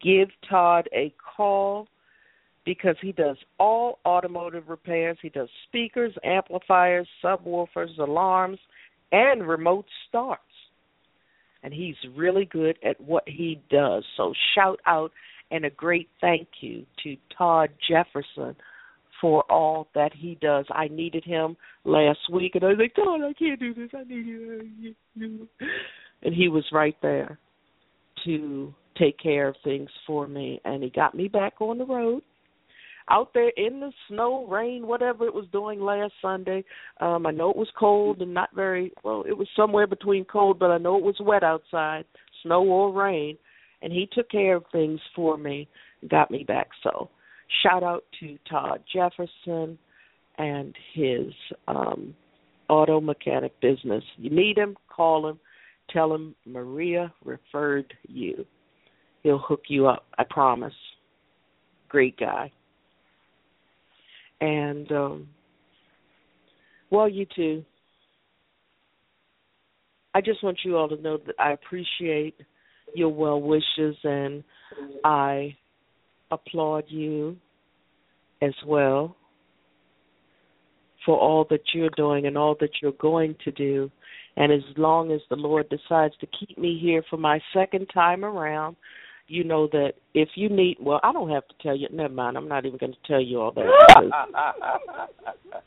[0.02, 1.86] Give Todd a call
[2.64, 5.18] because he does all automotive repairs.
[5.20, 8.58] He does speakers, amplifiers, subwoofers, alarms,
[9.12, 10.42] and remote starts.
[11.62, 14.04] And he's really good at what he does.
[14.16, 15.12] So shout out
[15.52, 18.56] and a great thank you to Todd Jefferson
[19.22, 20.66] for all that he does.
[20.70, 23.88] I needed him last week and I was like, God, I can't do this.
[23.94, 25.48] I need you.
[26.22, 27.38] And he was right there
[28.24, 32.22] to take care of things for me and he got me back on the road
[33.10, 36.64] out there in the snow, rain, whatever it was doing last Sunday.
[37.00, 39.24] Um, I know it was cold and not very well.
[39.26, 42.04] It was somewhere between cold, but I know it was wet outside,
[42.42, 43.36] snow or rain.
[43.82, 45.68] And he took care of things for me,
[46.08, 46.68] got me back.
[46.82, 47.10] So,
[47.62, 49.78] shout out to Todd Jefferson
[50.38, 51.32] and his
[51.68, 52.14] um
[52.68, 54.02] auto mechanic business.
[54.16, 55.38] You need him, call him,
[55.90, 58.46] tell him Maria referred you.
[59.22, 60.74] He'll hook you up, I promise.
[61.88, 62.50] Great guy.
[64.40, 65.28] And um
[66.90, 67.64] well you too.
[70.14, 72.36] I just want you all to know that I appreciate
[72.94, 74.44] your well wishes and
[75.04, 75.56] I
[76.32, 77.36] applaud you
[78.40, 79.16] as well
[81.04, 83.90] for all that you're doing and all that you're going to do.
[84.36, 88.24] And as long as the Lord decides to keep me here for my second time
[88.24, 88.76] around,
[89.28, 91.88] you know that if you need, well, I don't have to tell you.
[91.92, 92.36] Never mind.
[92.36, 93.64] I'm not even going to tell you all that.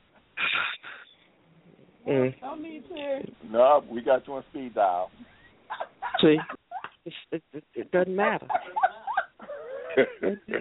[2.07, 2.36] mm.
[2.41, 3.22] No need to.
[3.49, 5.09] No, we got you on speed dial.
[6.22, 6.38] See,
[7.32, 8.47] it, it, it doesn't matter.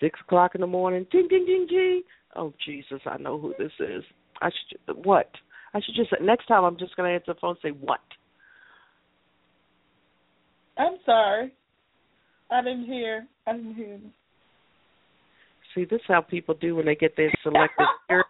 [0.00, 2.02] Six o'clock in the morning, ding, ding, ding, ding.
[2.36, 4.02] Oh Jesus, I know who this is.
[4.42, 5.30] I should what?
[5.72, 8.00] I should just next time I'm just going to answer the phone and say what.
[10.76, 11.52] I'm sorry.
[12.50, 13.26] I didn't hear.
[13.46, 14.00] I didn't hear.
[15.74, 18.24] See, this is how people do when they get their selective hearing.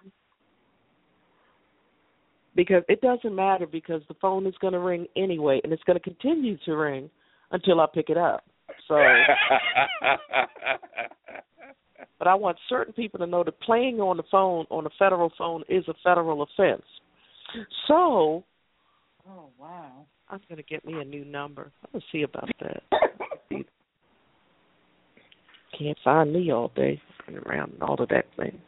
[2.56, 5.98] Because it doesn't matter because the phone is going to ring anyway, and it's going
[5.98, 7.10] to continue to ring
[7.50, 8.44] until I pick it up.
[8.88, 8.96] So
[12.18, 15.30] But I want certain people to know that playing on the phone on a federal
[15.36, 16.84] phone is a federal offense.
[17.86, 18.44] So,
[19.28, 21.70] oh wow, I'm going to get me a new number.
[21.82, 22.82] I'm going to see about that.
[25.78, 27.02] Can't find me all day
[27.46, 28.58] around and all of that thing.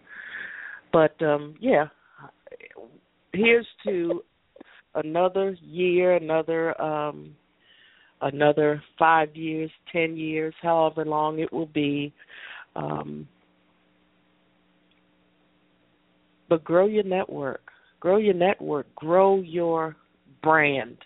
[0.92, 1.86] But um yeah,
[3.32, 4.22] here's to
[4.94, 7.36] another year, another um
[8.20, 12.12] another 5 years, 10 years, however long it will be
[12.74, 13.26] um
[16.48, 17.72] but grow your network.
[18.00, 18.94] Grow your network.
[18.94, 19.96] Grow your
[20.42, 20.98] brand.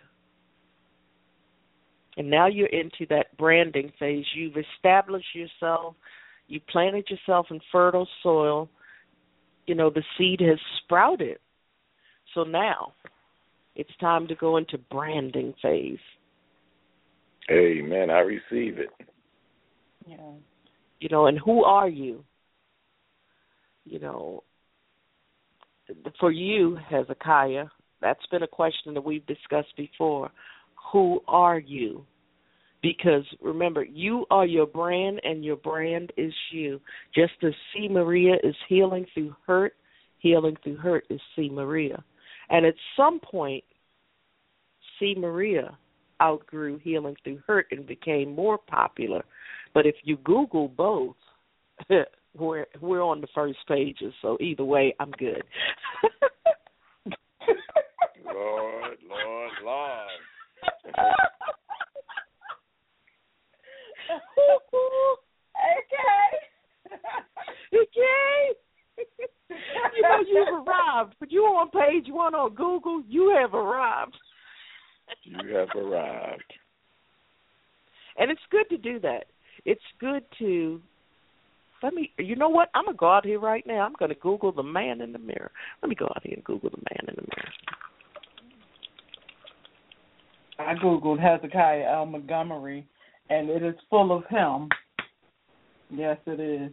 [2.17, 4.25] And now you're into that branding phase.
[4.35, 5.95] You've established yourself.
[6.49, 8.69] You planted yourself in fertile soil.
[9.67, 11.39] You know, the seed has sprouted.
[12.35, 12.93] So now
[13.77, 15.99] it's time to go into branding phase.
[17.51, 18.11] Amen.
[18.11, 18.91] I receive it.
[20.07, 20.17] Yeah.
[21.01, 22.25] You know, and who are you?
[23.85, 24.45] You know,
[26.19, 27.67] for you, Hezekiah,
[28.01, 30.31] that's been a question that we've discussed before.
[30.93, 32.05] Who are you?
[32.83, 36.81] Because remember, you are your brand and your brand is you.
[37.15, 37.89] Just as C.
[37.89, 39.75] Maria is healing through hurt,
[40.19, 41.51] healing through hurt is C.
[41.51, 42.03] Maria.
[42.49, 43.65] And at some point,
[44.99, 45.15] C.
[45.17, 45.77] Maria
[46.21, 49.25] outgrew healing through hurt and became more popular.
[49.75, 51.17] But if you Google both,
[52.39, 55.43] we're we're on the first pages, so either way, I'm good.
[58.25, 60.09] Lord, Lord, Lord.
[65.71, 66.31] okay.
[67.75, 68.55] okay.
[69.97, 71.15] you know you've arrived.
[71.19, 74.17] But you on page one on Google, you have arrived.
[75.25, 76.53] You have arrived.
[78.19, 79.25] And it's good to do that.
[79.65, 80.81] It's good to
[81.83, 82.13] let me.
[82.19, 82.69] You know what?
[82.75, 83.81] I'm gonna go out here right now.
[83.81, 85.51] I'm gonna Google the man in the mirror.
[85.83, 87.53] Let me go out here and Google the man in the mirror.
[90.59, 92.07] I googled Hezekiah L.
[92.07, 92.87] Montgomery,
[93.31, 94.69] and it is full of him.
[95.91, 96.71] Yes, it is.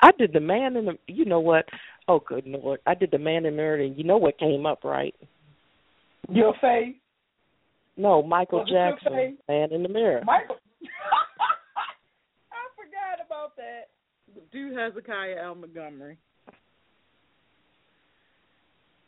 [0.00, 0.98] I did the man in the.
[1.08, 1.64] You know what?
[2.10, 2.80] Oh, good lord!
[2.88, 5.14] I did the man in the mirror, and you know what came up, right?
[6.28, 6.96] Your face.
[7.96, 10.24] No, Michael Jackson, Man in the Mirror.
[10.24, 10.56] Michael.
[12.50, 13.90] I forgot about that.
[14.50, 15.54] Do Hezekiah L.
[15.54, 16.18] Montgomery.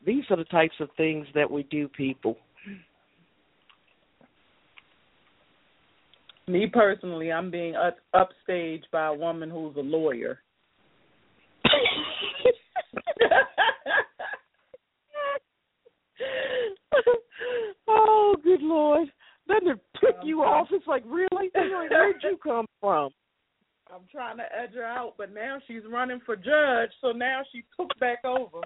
[0.07, 2.37] These are the types of things that we do, people.
[6.47, 10.39] Me personally, I'm being up, upstaged by a woman who's a lawyer.
[17.89, 19.09] oh, good lord!
[19.49, 20.69] Doesn't it pick you off?
[20.71, 21.51] It's like really?
[21.55, 23.11] Where'd you come from?
[23.93, 27.63] I'm trying to edge her out, but now she's running for judge, so now she
[27.79, 28.61] took back over.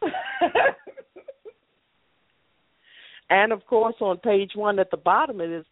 [3.30, 5.66] and of course, on page one at the bottom it is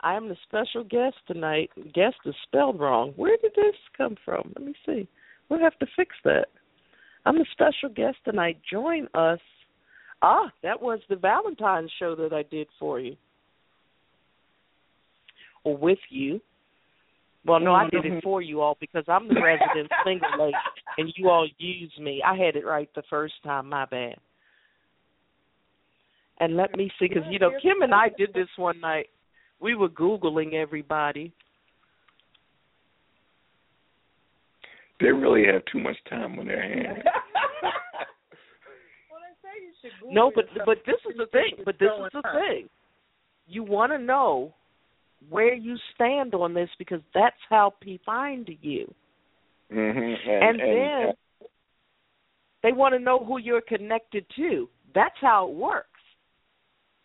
[0.00, 1.70] I am the special guest tonight.
[1.94, 3.12] Guest is spelled wrong.
[3.16, 4.52] Where did this come from?
[4.56, 5.08] Let me see.
[5.48, 6.46] We'll have to fix that.
[7.24, 8.58] I'm the special guest tonight.
[8.70, 9.40] Join us.
[10.22, 13.16] Ah, that was the Valentine's show that I did for you.
[15.64, 16.40] Or with you.
[17.44, 20.56] Well, no, I did it for you all because I'm the resident single lady,
[20.98, 22.22] and you all use me.
[22.26, 23.68] I had it right the first time.
[23.68, 24.16] My bad.
[26.38, 29.06] And let me see, because you know Kim and I did this one night.
[29.60, 31.32] We were googling everybody.
[35.00, 37.04] They really have too much time on their hands.
[40.08, 41.62] no, but but this is the thing.
[41.64, 42.68] But this is the thing.
[43.46, 44.54] You want to know
[45.28, 48.92] where you stand on this because that's how people find you.
[49.72, 50.30] Mm-hmm.
[50.30, 51.48] And, and, and then
[52.62, 54.68] they want to know who you're connected to.
[54.94, 55.88] That's how it works.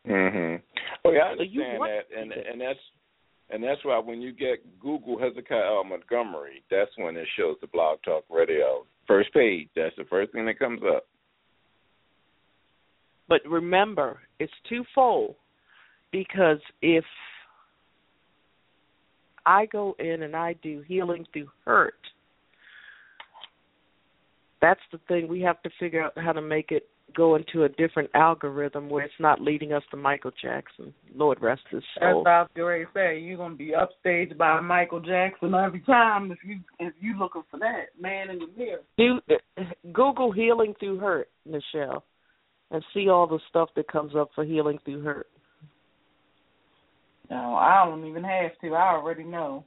[0.08, 0.62] Mhm.
[1.06, 2.80] Oh yeah, I understand so that, and and that's
[3.52, 5.84] and that's why when you get Google Hezekiah L.
[5.84, 9.70] Montgomery, that's when it shows the Blog Talk Radio first page.
[9.76, 11.06] That's the first thing that comes up.
[13.32, 15.36] But remember, it's twofold
[16.12, 17.06] because if
[19.46, 21.94] I go in and I do healing through hurt.
[24.62, 27.70] That's the thing we have to figure out how to make it go into a
[27.70, 30.94] different algorithm where it's not leading us to Michael Jackson.
[31.16, 32.24] Lord rest his soul.
[32.24, 33.18] That's what I was going to say.
[33.18, 37.60] You're gonna be upstaged by Michael Jackson every time if you if you looking for
[37.60, 38.82] that man in the mirror.
[38.98, 39.20] Do
[39.94, 42.04] Google healing through hurt, Michelle,
[42.72, 45.28] and see all the stuff that comes up for healing through hurt.
[47.30, 48.74] No, I don't even have to.
[48.74, 49.66] I already know.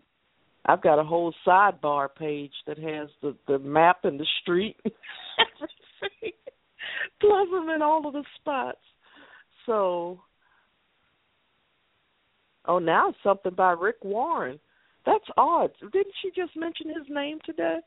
[0.67, 4.77] I've got a whole sidebar page that has the the map and the street,
[7.21, 8.79] plus them in all of the spots.
[9.67, 10.21] So,
[12.67, 14.59] oh, now something by Rick Warren.
[15.05, 15.71] That's odd.
[15.81, 17.79] Didn't she just mention his name today?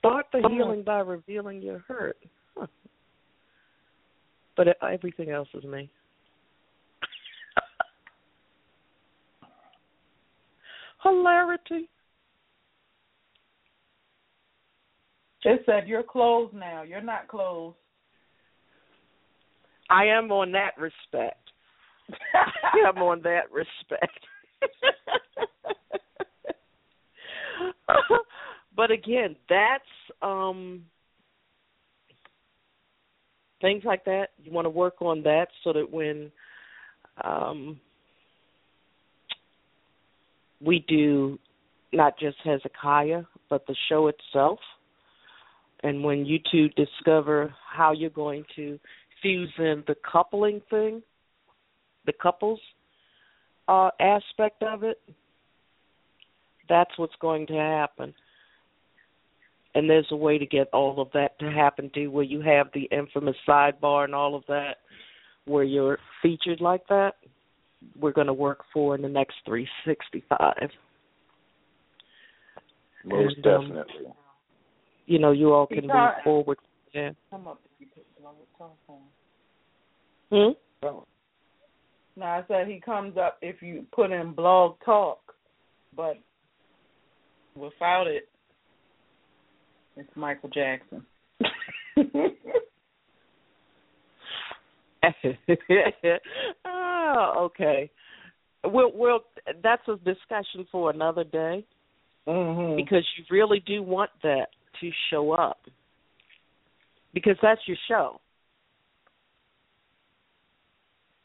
[0.00, 2.16] Start the healing by revealing your hurt.
[2.56, 2.66] Huh.
[4.56, 5.90] But everything else is me.
[11.02, 11.90] hilarity.
[15.44, 16.82] It said you're closed now.
[16.82, 17.76] You're not closed.
[19.90, 21.50] I am on that respect.
[22.34, 24.18] I am on that respect.
[28.80, 29.84] but again, that's
[30.22, 30.86] um
[33.60, 34.28] things like that.
[34.42, 36.32] You want to work on that so that when
[37.22, 37.78] um
[40.62, 41.38] we do
[41.92, 44.60] not just Hezekiah, but the show itself.
[45.82, 48.78] And when you two discover how you're going to
[49.20, 51.02] fuse in the coupling thing,
[52.06, 52.60] the couples
[53.68, 55.02] uh, aspect of it,
[56.66, 58.14] that's what's going to happen.
[59.74, 62.68] And there's a way to get all of that to happen too, where you have
[62.74, 64.78] the infamous sidebar and all of that,
[65.44, 67.14] where you're featured like that
[67.98, 70.70] we're going to work for in the next 365.
[73.04, 74.12] Most and, um, definitely.
[75.06, 76.58] you know, you all can move forward.
[76.92, 77.10] Yeah.
[77.30, 78.04] Come up if you put
[78.58, 79.02] telephone.
[80.30, 80.96] Hmm.
[82.16, 85.20] No, I said he comes up if you put in blog talk,
[85.96, 86.18] but
[87.56, 88.28] without it,
[89.96, 91.04] it's Michael Jackson.
[96.66, 97.90] oh, okay.
[98.64, 99.20] We'll, we'll.
[99.62, 101.64] That's a discussion for another day.
[102.28, 102.76] Mm-hmm.
[102.76, 104.48] Because you really do want that
[104.80, 105.58] to show up.
[107.12, 108.20] Because that's your show.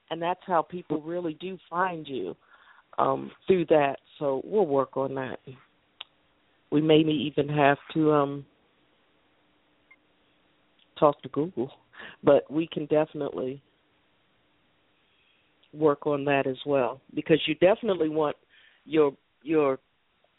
[0.10, 2.36] And that's how people really do find you
[2.98, 3.98] um, through that.
[4.20, 5.40] So we'll work on that.
[6.72, 8.46] We may even have to um,
[11.00, 11.72] talk to Google,
[12.24, 13.62] but we can definitely
[15.74, 18.36] work on that as well because you definitely want
[18.86, 19.12] your
[19.44, 19.80] your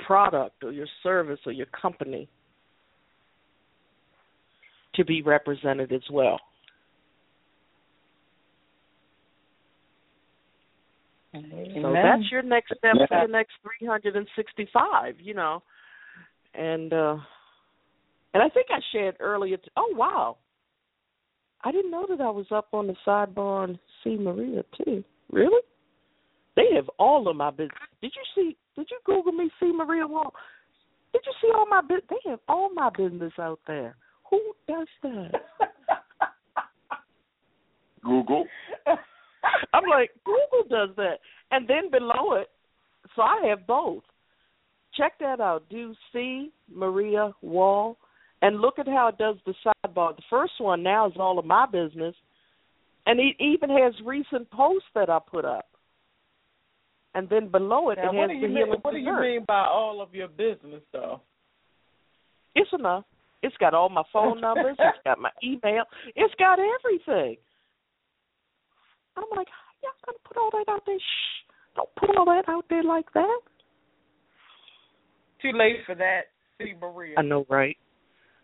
[0.04, 2.28] product or your service or your company
[4.94, 6.38] to be represented as well.
[11.34, 11.76] Amen.
[11.82, 15.62] So that's your next step for the next 365, you know.
[16.54, 17.16] And uh
[18.32, 19.56] and I think I shared earlier.
[19.56, 20.36] T- oh wow,
[21.66, 25.02] I didn't know that I was up on the sidebar on C Maria too.
[25.32, 25.62] Really?
[26.54, 27.72] They have all of my business.
[28.00, 28.56] Did you see?
[28.76, 30.32] Did you Google me, C Maria Wall?
[31.12, 32.04] Did you see all my business?
[32.08, 33.96] They have all my business out there.
[34.30, 35.32] Who does that?
[38.04, 38.44] Google.
[39.74, 41.18] I'm like, Google does that.
[41.50, 42.48] And then below it,
[43.16, 44.04] so I have both.
[44.94, 45.64] Check that out.
[45.68, 47.98] Do C Maria Wall
[48.46, 50.14] and look at how it does the sidebar.
[50.14, 52.14] The first one now is all of my business,
[53.04, 55.66] and it even has recent posts that I put up.
[57.14, 60.00] And then below it, now, it has the mean, What do you mean by all
[60.00, 61.22] of your business, though?
[62.54, 63.04] It's enough.
[63.42, 64.76] It's got all my phone numbers.
[64.78, 65.82] it's got my email.
[66.14, 67.36] It's got everything.
[69.16, 69.48] I'm like,
[69.82, 70.98] y'all gonna put all that out there?
[70.98, 71.52] Shh!
[71.74, 73.40] Don't put all that out there like that.
[75.42, 76.26] Too late for that,
[76.58, 77.14] C Maria.
[77.18, 77.76] I know, right?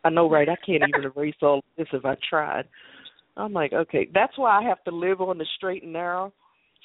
[0.04, 0.48] I know, right?
[0.48, 2.64] I can't even erase all this if I tried.
[3.36, 6.32] I'm like, okay, that's why I have to live on the straight and narrow.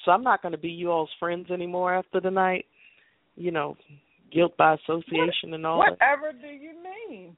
[0.04, 2.66] So I'm not going to be you all's friends anymore after the night.
[3.36, 3.76] You know,
[4.32, 6.22] guilt by association what, and all whatever that.
[6.22, 6.72] Whatever do you
[7.08, 7.36] mean?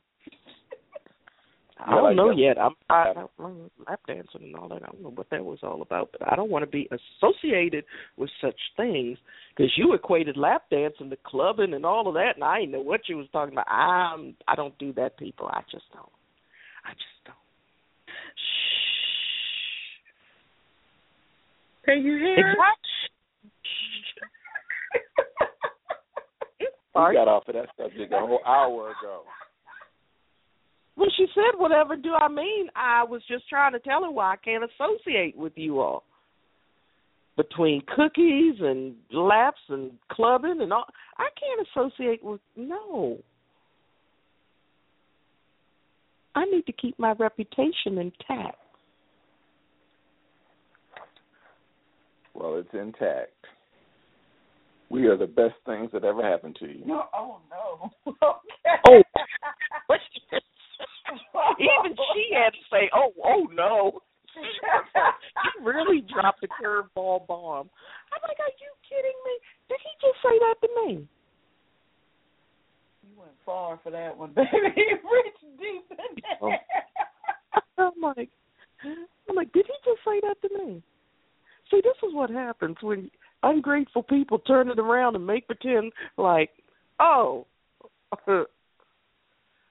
[1.86, 2.58] I don't know yet.
[2.58, 4.82] I'm, I, I'm lap dancing and all that.
[4.82, 7.84] I don't know what that was all about, but I don't want to be associated
[8.16, 9.18] with such things
[9.56, 12.80] because you equated lap dancing to clubbing and all of that, and I didn't know
[12.80, 13.70] what you was talking about.
[13.70, 15.46] I'm, I don't do that, people.
[15.46, 16.08] I just don't.
[16.84, 17.36] I just don't.
[18.36, 18.80] Shh.
[21.86, 22.50] Can you hear?
[22.50, 22.56] Exactly.
[26.94, 29.22] we got off of that subject a whole hour ago.
[30.96, 34.34] Well, she said, "Whatever do I mean?" I was just trying to tell her why
[34.34, 36.04] I can't associate with you all.
[37.36, 40.84] Between cookies and laps and clubbing and all,
[41.16, 43.18] I can't associate with no.
[46.34, 48.58] I need to keep my reputation intact.
[52.34, 53.32] Well, it's intact.
[54.90, 56.84] We are the best things that ever happened to you.
[56.84, 57.90] No, oh no.
[58.22, 59.02] okay.
[59.88, 59.94] Oh.
[61.58, 64.00] Even she had to say, "Oh, oh no."
[64.36, 67.68] you really dropped a curveball bomb.
[68.12, 69.34] I'm like, are you kidding me?
[69.68, 71.08] Did he just say that to me?
[73.02, 74.48] You went far for that one, baby.
[74.54, 76.38] Reach deep in there.
[76.42, 76.52] Oh.
[77.78, 78.30] I'm like,
[78.84, 80.82] I'm like, did he just say that to me?
[81.70, 83.10] See, this is what happens when
[83.42, 86.50] ungrateful people turn it around and make pretend like,
[86.98, 87.46] oh,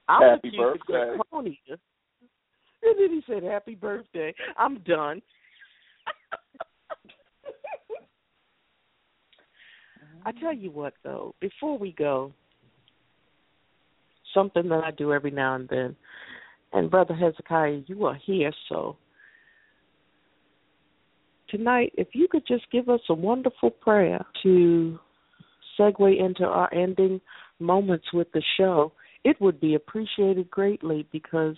[0.10, 1.16] I'm happy birthday.
[1.32, 1.58] Pony.
[1.70, 5.22] And then he said, "Happy birthday." I'm done.
[10.26, 12.34] I tell you what, though, before we go,
[14.34, 15.96] something that I do every now and then,
[16.74, 18.98] and Brother Hezekiah, you are here, so
[21.50, 25.00] tonight, if you could just give us a wonderful prayer to
[25.78, 27.20] segue into our ending
[27.60, 28.92] moments with the show,
[29.24, 31.56] it would be appreciated greatly because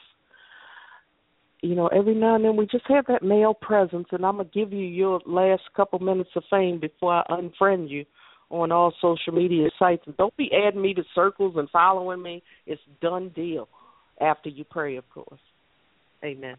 [1.62, 4.50] you know every now and then we just have that male presence and i'm going
[4.50, 8.06] to give you your last couple minutes of fame before i unfriend you
[8.52, 10.04] on all social media sites.
[10.06, 12.44] And don't be adding me to circles and following me.
[12.66, 13.68] It's done deal
[14.20, 15.40] after you pray of course.
[16.24, 16.58] Amen.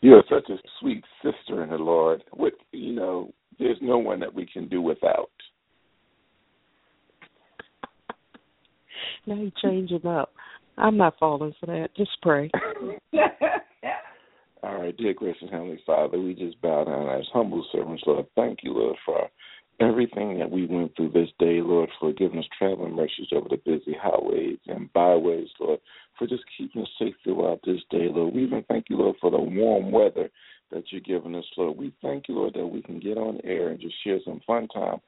[0.00, 2.22] You are such a sweet sister in the lord.
[2.34, 5.30] With you know there's no one that we can do without
[9.26, 10.32] Now you change up.
[10.78, 11.88] I'm not falling for that.
[11.96, 12.50] Just pray.
[14.62, 18.26] All right, dear gracious Heavenly Father, we just bow down as humble servants, Lord.
[18.34, 19.28] Thank you, Lord, for
[19.80, 23.60] everything that we went through this day, Lord, for giving us traveling mercies over the
[23.64, 25.80] busy highways and byways, Lord,
[26.18, 28.34] for just keeping us safe throughout this day, Lord.
[28.34, 30.30] We even thank you, Lord, for the warm weather
[30.72, 31.76] that you're giving us, Lord.
[31.76, 34.68] We thank you, Lord, that we can get on air and just share some fun
[34.68, 35.00] time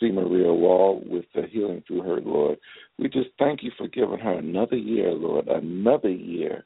[0.00, 0.10] C.
[0.10, 2.58] Maria Wall with the healing through her, Lord.
[2.98, 6.64] We just thank you for giving her another year, Lord, another year.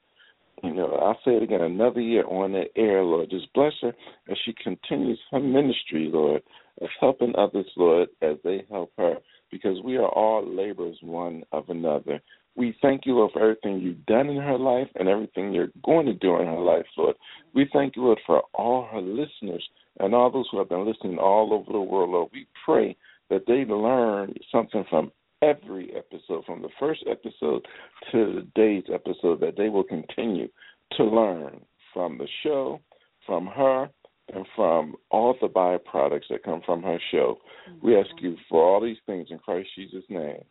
[0.63, 3.31] You know, I'll say it again, another year on the air, Lord.
[3.31, 3.93] Just bless her
[4.31, 6.43] as she continues her ministry, Lord,
[6.81, 9.17] of helping others, Lord, as they help her,
[9.51, 12.21] because we are all laborers one of another.
[12.57, 16.07] We thank you, Lord, for everything you've done in her life and everything you're going
[16.07, 17.17] to do in her life, Lord.
[17.55, 19.67] We thank you, Lord, for all her listeners
[20.01, 22.31] and all those who have been listening all over the world, Lord.
[22.33, 22.97] We pray
[23.29, 25.13] that they learn something from
[25.43, 27.67] every episode, from the first episode
[28.13, 30.49] to today's episode, that they will continue
[30.97, 31.61] to learn
[31.93, 32.81] from the show,
[33.27, 33.91] from her,
[34.35, 37.39] and from all the byproducts that come from her show.
[37.71, 37.87] Mm-hmm.
[37.87, 40.43] We ask you for all these things in Christ Jesus' name.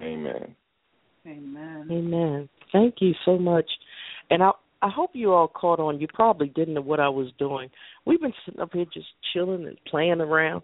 [0.00, 0.54] Amen.
[1.26, 1.88] Amen.
[1.90, 2.48] Amen.
[2.72, 3.68] Thank you so much.
[4.30, 6.00] And I I hope you all caught on.
[6.00, 7.70] You probably didn't know what I was doing.
[8.04, 10.62] We've been sitting up here just chilling and playing around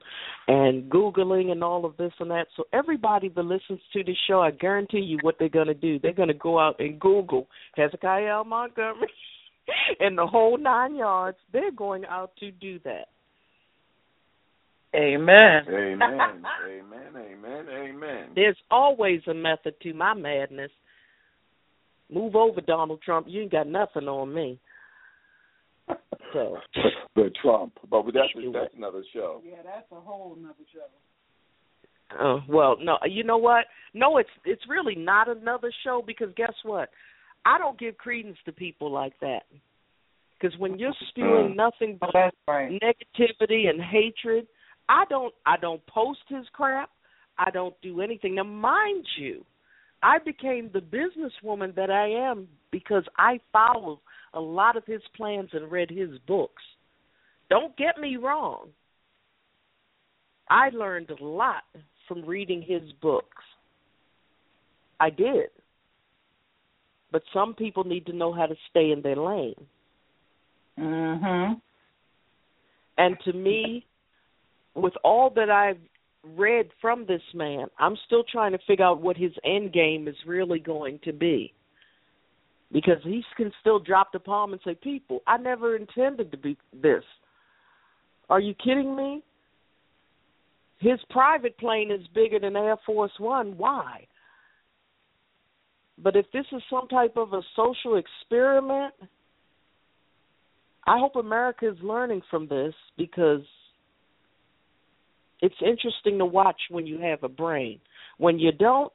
[0.49, 2.47] and Googling and all of this and that.
[2.57, 5.99] So everybody that listens to this show, I guarantee you what they're gonna do.
[5.99, 8.45] They're gonna go out and Google Hezekiah L.
[8.45, 9.09] Montgomery
[10.01, 11.39] and the whole nine yards.
[11.53, 13.09] They're going out to do that.
[14.95, 15.65] Amen.
[15.69, 16.03] Amen.
[16.69, 17.17] amen.
[17.17, 17.67] Amen.
[17.71, 18.29] Amen.
[18.35, 20.71] There's always a method to my madness.
[22.13, 23.27] Move over, Donald Trump.
[23.29, 24.59] You ain't got nothing on me.
[26.33, 26.57] So.
[27.15, 29.43] the Trump, but that's that's another show.
[29.45, 30.81] Yeah, that's a whole another show.
[32.19, 33.67] Oh well, no, you know what?
[33.93, 36.89] No, it's it's really not another show because guess what?
[37.45, 39.43] I don't give credence to people like that.
[40.41, 41.57] Because when you're spewing mm.
[41.57, 42.15] nothing but
[42.49, 42.81] right.
[42.83, 44.47] negativity and hatred,
[44.89, 46.91] I don't I don't post his crap.
[47.39, 48.35] I don't do anything.
[48.35, 49.45] Now, mind you,
[50.03, 54.01] I became the businesswoman that I am because I followed
[54.35, 56.63] a lot of his plans and read his books.
[57.49, 58.69] Don't get me wrong.
[60.51, 61.63] I learned a lot
[62.09, 63.43] from reading his books.
[65.01, 65.51] I did.
[67.13, 69.67] But some people need to know how to stay in their lane.
[70.79, 71.61] Mhm.
[72.97, 73.85] And to me,
[74.75, 75.81] with all that I've
[76.25, 80.17] read from this man, I'm still trying to figure out what his end game is
[80.25, 81.53] really going to be.
[82.71, 86.57] Because he can still drop the palm and say, People, I never intended to be
[86.73, 87.05] this.
[88.31, 89.23] Are you kidding me?
[90.79, 93.59] His private plane is bigger than Air Force One.
[93.59, 94.07] Why?
[95.99, 98.95] But if this is some type of a social experiment,
[100.87, 103.43] I hope America is learning from this because
[105.41, 107.81] it's interesting to watch when you have a brain.
[108.19, 108.93] When you don't,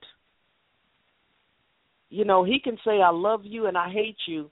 [2.10, 4.50] you know, he can say I love you and I hate you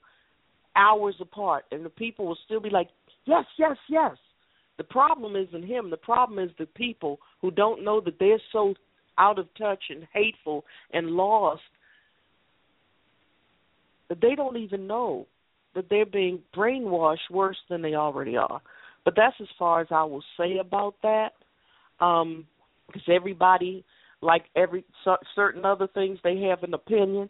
[0.76, 2.88] hours apart and the people will still be like,
[3.24, 4.16] "Yes, yes, yes."
[4.76, 5.88] The problem isn't him.
[5.88, 8.74] The problem is the people who don't know that they're so
[9.18, 11.62] out of touch and hateful and lost
[14.08, 15.26] that they don't even know
[15.74, 18.60] that they're being brainwashed worse than they already are.
[19.04, 21.30] But that's as far as I will say about that.
[22.00, 22.46] Um,
[22.86, 23.84] because everybody,
[24.20, 24.84] like every
[25.34, 27.28] certain other things, they have an opinion,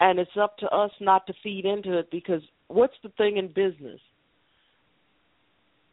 [0.00, 2.10] and it's up to us not to feed into it.
[2.10, 4.00] Because what's the thing in business?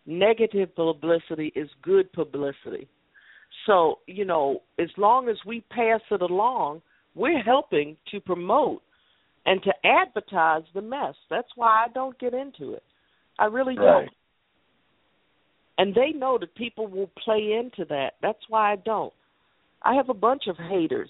[0.05, 2.87] Negative publicity is good publicity.
[3.65, 6.81] So you know, as long as we pass it along,
[7.13, 8.81] we're helping to promote
[9.45, 11.15] and to advertise the mess.
[11.29, 12.83] That's why I don't get into it.
[13.39, 14.05] I really right.
[14.05, 14.09] don't.
[15.77, 18.13] And they know that people will play into that.
[18.21, 19.13] That's why I don't.
[19.81, 21.09] I have a bunch of haters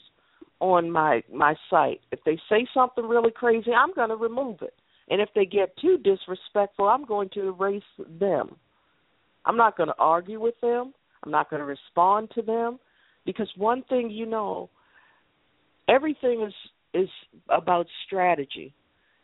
[0.60, 2.00] on my my site.
[2.12, 4.74] If they say something really crazy, I'm going to remove it.
[5.10, 7.84] And if they get too disrespectful, I'm going to erase
[8.20, 8.56] them.
[9.46, 10.94] I'm not going to argue with them.
[11.24, 12.80] I'm not going to respond to them
[13.26, 14.70] because one thing you know,
[15.90, 16.54] everything is
[16.94, 17.10] is
[17.50, 18.74] about strategy.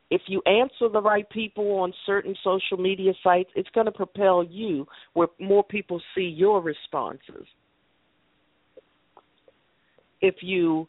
[0.10, 4.44] If you answer the right people on certain social media sites, it's going to propel
[4.44, 7.45] you where more people see your responses.
[10.22, 10.88] If you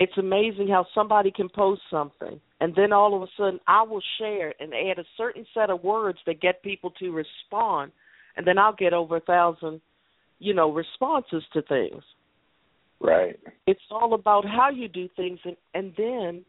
[0.00, 4.02] it's amazing how somebody can post something and then all of a sudden I will
[4.18, 7.92] share and add a certain set of words that get people to respond
[8.36, 9.80] and then I'll get over a thousand,
[10.40, 12.02] you know, responses to things.
[13.04, 13.38] Right.
[13.66, 16.44] It's all about how you do things, and and then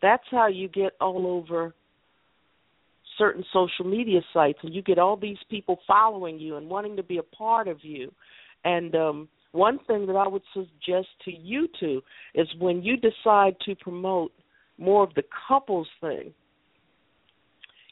[0.00, 1.74] that's how you get all over
[3.18, 7.02] certain social media sites, and you get all these people following you and wanting to
[7.02, 8.10] be a part of you.
[8.64, 12.00] And um, one thing that I would suggest to you two
[12.34, 14.32] is when you decide to promote
[14.78, 16.32] more of the couples thing,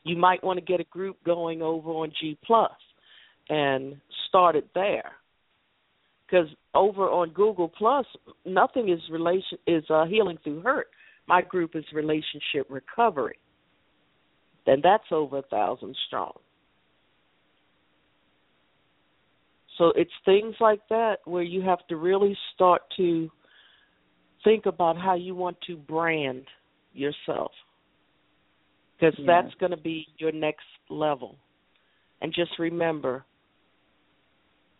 [0.04, 2.72] you might want to get a group going over on G Plus
[3.50, 3.96] and
[4.28, 5.12] start it there
[6.28, 8.06] because over on Google Plus,
[8.44, 10.88] nothing is relation is uh, healing through hurt.
[11.26, 13.38] My group is relationship recovery,
[14.66, 16.32] and that's over a thousand strong.
[19.76, 23.30] So it's things like that where you have to really start to
[24.42, 26.44] think about how you want to brand
[26.92, 27.52] yourself,
[28.98, 29.26] because yeah.
[29.26, 31.36] that's going to be your next level.
[32.20, 33.24] And just remember,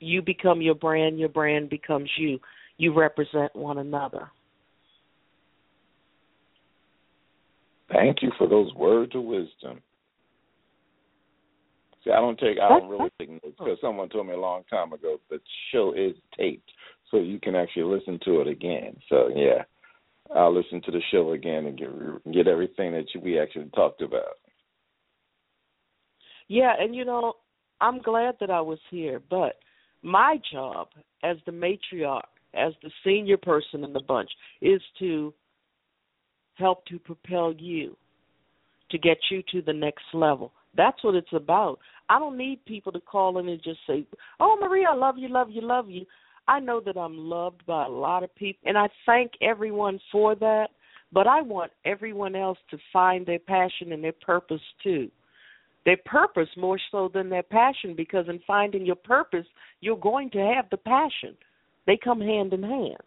[0.01, 2.39] you become your brand, your brand becomes you.
[2.77, 4.31] You represent one another.
[7.93, 9.81] Thank you for those words of wisdom.
[12.05, 14.63] See, I don't take, I don't really take notes because someone told me a long
[14.71, 15.41] time ago the
[15.73, 16.71] show is taped,
[17.11, 18.97] so you can actually listen to it again.
[19.09, 19.65] So yeah,
[20.35, 24.37] I'll listen to the show again and get get everything that we actually talked about.
[26.47, 27.35] Yeah, and you know,
[27.81, 29.57] I'm glad that I was here, but
[30.03, 30.89] my job
[31.23, 32.23] as the matriarch,
[32.55, 34.31] as the senior person in the bunch,
[34.61, 35.33] is to
[36.55, 37.97] help to propel you
[38.91, 40.53] to get you to the next level.
[40.77, 41.79] That's what it's about.
[42.09, 44.07] I don't need people to call in and just say,
[44.41, 46.07] "Oh, Maria, I love you, love you, love you."
[46.47, 50.35] I know that I'm loved by a lot of people, and I thank everyone for
[50.37, 50.71] that.
[51.13, 55.11] But I want everyone else to find their passion and their purpose too.
[55.89, 59.47] Their purpose more so than their passion, because in finding your purpose,
[59.81, 61.35] you're going to have the passion.
[61.87, 62.99] They come hand in hand.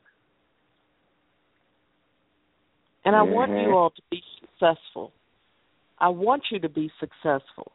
[3.06, 3.34] And I mm-hmm.
[3.36, 3.74] want you mm-hmm.
[3.76, 5.12] all to be successful.
[6.00, 7.72] I want you to be successful,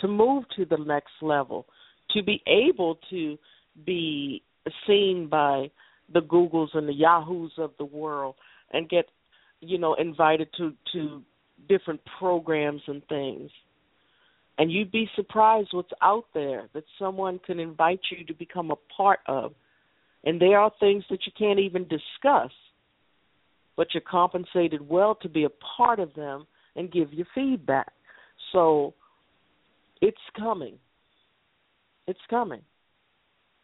[0.00, 1.64] to move to the next level,
[2.10, 3.38] to be able to
[3.86, 4.42] be
[4.86, 5.70] seen by
[6.12, 8.34] the Googles and the Yahoos of the world
[8.70, 9.06] and get,
[9.62, 11.22] you know, invited to to
[11.68, 13.50] different programs and things.
[14.58, 18.76] And you'd be surprised what's out there that someone can invite you to become a
[18.94, 19.52] part of.
[20.24, 22.50] And there are things that you can't even discuss
[23.80, 26.46] but you're compensated well to be a part of them
[26.76, 27.90] and give your feedback.
[28.52, 28.92] So
[30.02, 30.74] it's coming.
[32.06, 32.60] It's coming.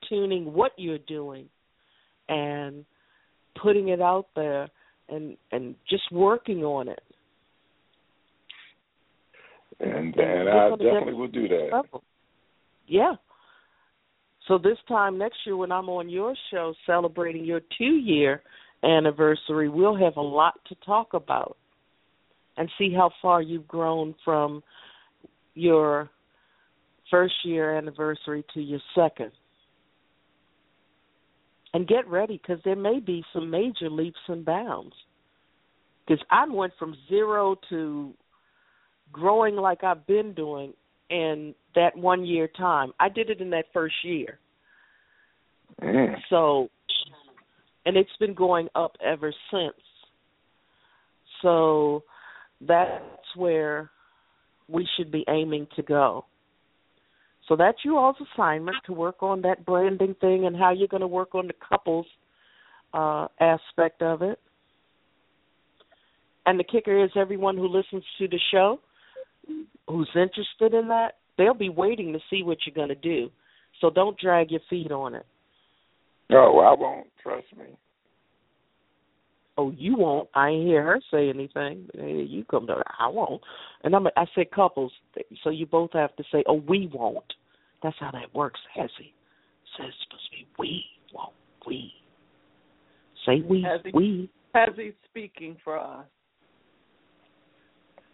[0.09, 1.51] Tuning what you're doing
[2.31, 2.87] and
[3.63, 4.71] putting it out there
[5.11, 7.03] and and just working on it.
[9.81, 11.69] And and I definitely will do that.
[11.73, 12.03] Level.
[12.87, 13.15] Yeah.
[14.49, 18.43] So this time next year when I'm on your show celebrating your two year
[18.83, 21.57] anniversary, we'll have a lot to talk about
[22.57, 24.63] and see how far you've grown from
[25.55, 26.11] your
[27.11, 29.33] first year anniversary to your second.
[31.75, 34.95] And get ready because there may be some major leaps and bounds.
[36.07, 38.15] Because I went from zero to
[39.13, 40.73] growing like I've been doing
[41.11, 42.93] in that one year time.
[42.99, 44.39] I did it in that first year.
[45.83, 46.15] Mm.
[46.31, 46.69] So
[47.85, 49.77] and it's been going up ever since.
[51.41, 52.03] So
[52.61, 53.03] that's
[53.37, 53.91] where
[54.69, 56.25] we should be aiming to go.
[57.49, 61.03] So that's you all's assignment to work on that branding thing and how you're going
[61.03, 62.07] to work on the couples
[62.93, 64.41] uh, aspect of it.
[66.45, 68.81] And the kicker is everyone who listens to the show
[69.89, 73.31] who's interested in that, they'll be waiting to see what you're going to do.
[73.81, 75.27] So don't drag your feet on it.
[76.31, 77.07] No, I won't.
[77.23, 77.77] Trust me.
[79.59, 80.29] Oh, you won't.
[80.35, 81.89] I ain't hear her say anything.
[81.95, 82.83] Hey, you come to.
[82.99, 83.41] I won't.
[83.85, 84.07] And I'm.
[84.17, 84.93] I said couples,
[85.43, 87.33] so you both have to say, "Oh, we won't."
[87.83, 89.13] That's how that works, Hezzy.
[89.77, 91.33] Says it's supposed to be we won't.
[91.67, 91.93] We
[93.25, 93.63] say we.
[93.63, 94.31] Hezzy, we.
[94.55, 96.05] Hezzy speaking for us.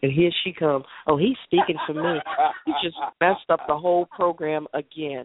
[0.02, 0.84] And here she comes.
[1.06, 2.20] Oh, he's speaking for me.
[2.66, 5.22] He just messed up the whole program again.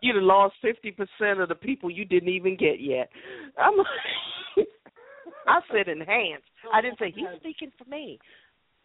[0.00, 3.08] You'd have lost fifty percent of the people you didn't even get yet.
[3.58, 3.76] I'm.
[3.76, 3.86] like,
[5.46, 6.42] I said enhance.
[6.72, 8.18] I didn't say he's speaking for me.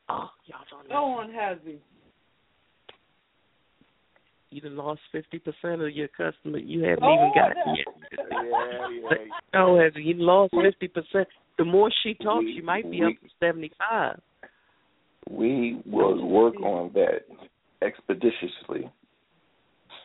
[0.10, 0.96] Oh, y'all don't know.
[0.96, 1.80] Go on, Hezzy.
[4.52, 6.58] You have lost fifty percent of your customer.
[6.58, 8.28] You haven't oh, even got it yet.
[8.30, 9.18] yeah, yeah.
[9.54, 11.28] No, has you lost fifty percent.
[11.62, 14.20] The more she talks, we, she might be we, up to seventy five.
[15.30, 17.22] We will work on that
[17.86, 18.92] expeditiously.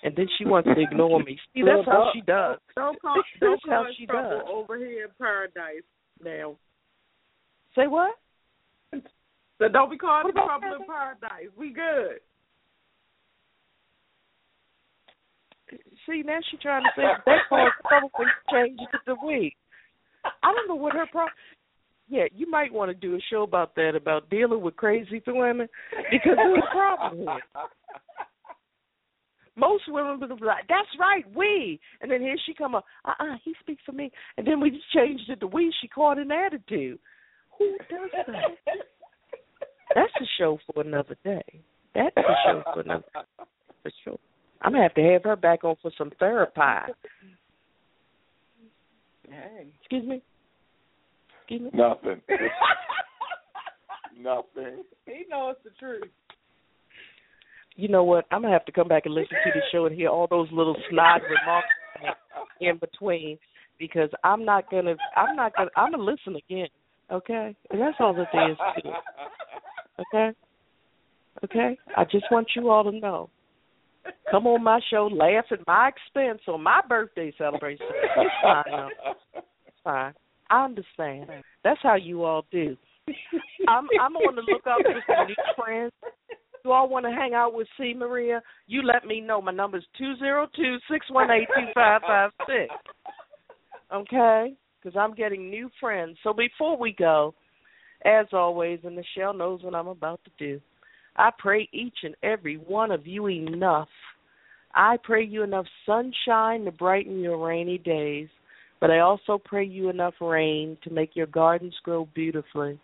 [0.03, 1.39] And then she wants to ignore me.
[1.55, 2.59] See, that's how she does.
[2.75, 4.43] Don't call, don't call how she does.
[4.47, 5.81] over here in paradise
[6.23, 6.57] now.
[7.75, 8.11] Say what?
[8.93, 11.49] So don't be calling trouble in paradise.
[11.57, 12.21] We good.
[16.07, 19.27] See, now she's trying to say that caused trouble when you change it to the
[19.27, 19.57] week.
[20.43, 21.35] I don't know what her problem.
[22.09, 25.69] Yeah, you might want to do a show about that about dealing with crazy women
[26.11, 27.41] because there's a problem here.
[29.57, 33.15] Most women would be like, "That's right, we," and then here she come up, "Uh,
[33.19, 35.89] uh-uh, uh he speaks for me," and then we just changed it to "we." She
[35.89, 36.99] caught an attitude.
[37.59, 38.77] Who does that?
[39.95, 41.43] That's a show for another day.
[41.95, 43.05] That's a show for another
[43.83, 44.19] for sure.
[44.63, 46.61] I'm gonna have to have her back on for some therapy.
[49.29, 49.67] Hey.
[49.81, 50.23] Excuse me.
[51.41, 51.71] Excuse me.
[51.73, 52.21] Nothing.
[54.21, 54.83] Nothing.
[55.05, 56.05] He knows the truth.
[57.77, 58.25] You know what?
[58.31, 60.49] I'm gonna have to come back and listen to the show and hear all those
[60.51, 62.17] little snide remarks
[62.61, 63.39] in between
[63.79, 64.97] because I'm not gonna.
[65.15, 65.71] I'm not gonna.
[65.77, 66.69] I'm gonna listen again.
[67.13, 68.95] Okay, and that's all that there is to it.
[70.01, 70.37] Okay.
[71.45, 71.79] Okay.
[71.97, 73.29] I just want you all to know
[74.31, 77.87] come on my show, laugh at my expense on my birthday celebration.
[77.91, 78.91] It's fine.
[79.67, 80.15] It's fine.
[80.51, 81.31] I understand.
[81.65, 82.77] That's how you all do.
[83.69, 85.93] I'm I'm on the lookout for some new friends.
[86.65, 88.43] You all want to hang out with C Maria?
[88.67, 89.41] You let me know.
[89.41, 92.75] My number is two zero two six one eight two five five six.
[93.93, 96.19] Okay, because I'm getting new friends.
[96.25, 97.35] So before we go,
[98.05, 100.61] as always, and Michelle knows what I'm about to do.
[101.17, 103.89] I pray each and every one of you enough.
[104.75, 108.29] I pray you enough sunshine to brighten your rainy days,
[108.81, 112.79] but I also pray you enough rain to make your gardens grow beautifully.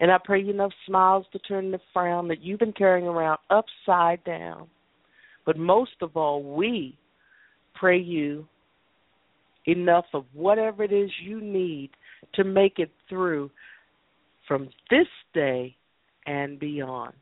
[0.00, 3.38] And I pray you enough smiles to turn the frown that you've been carrying around
[3.50, 4.68] upside down.
[5.44, 6.98] But most of all, we
[7.74, 8.46] pray you
[9.66, 11.90] enough of whatever it is you need
[12.34, 13.50] to make it through
[14.48, 15.76] from this day
[16.26, 17.12] and beyond.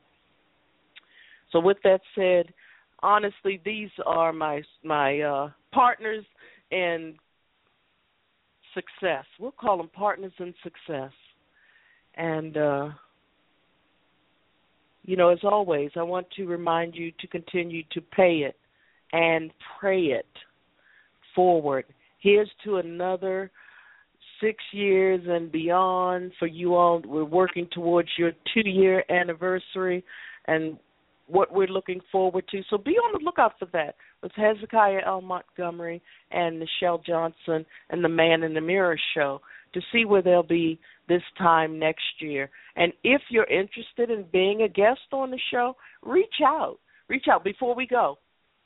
[1.55, 2.53] So with that said,
[3.01, 6.25] honestly these are my my uh partners
[6.73, 7.15] in
[8.75, 9.25] success.
[9.39, 11.13] We'll call them partners in success.
[12.17, 12.89] And uh
[15.05, 18.57] you know, as always, I want to remind you to continue to pay it
[19.13, 20.27] and pray it
[21.37, 21.85] forward.
[22.19, 23.51] Here's to another
[24.41, 27.01] six years and beyond for you all.
[27.05, 30.03] We're working towards your two year anniversary
[30.47, 30.79] and
[31.27, 32.63] what we're looking forward to.
[32.69, 35.21] So be on the lookout for that with Hezekiah L.
[35.21, 39.41] Montgomery and Michelle Johnson and the Man in the Mirror show
[39.73, 40.79] to see where they'll be
[41.09, 42.51] this time next year.
[42.77, 46.79] And if you're interested in being a guest on the show, reach out.
[47.09, 48.19] Reach out before we go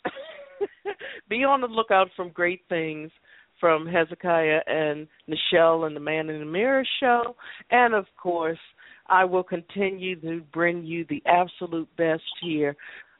[1.29, 3.11] be on the lookout for great things
[3.59, 7.35] from Hezekiah and Nichelle and the Man in the Mirror show,
[7.71, 8.59] and of course,
[9.07, 12.75] I will continue to bring you the absolute best here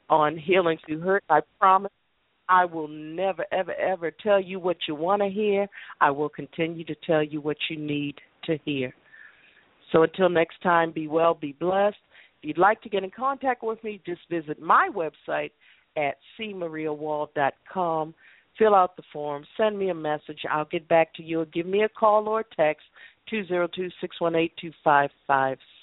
[0.08, 1.24] on Healing Through Hurt.
[1.28, 1.92] I promise.
[2.48, 5.66] I will never, ever, ever tell you what you want to hear.
[6.00, 8.14] I will continue to tell you what you need
[8.44, 8.94] to hear.
[9.92, 11.96] So until next time, be well, be blessed.
[12.40, 15.50] If you'd like to get in contact with me, just visit my website
[15.96, 18.14] at cmariawall.com.
[18.58, 20.40] Fill out the form, send me a message.
[20.50, 21.46] I'll get back to you.
[21.52, 22.84] Give me a call or text,
[23.28, 25.75] 202 618 2556.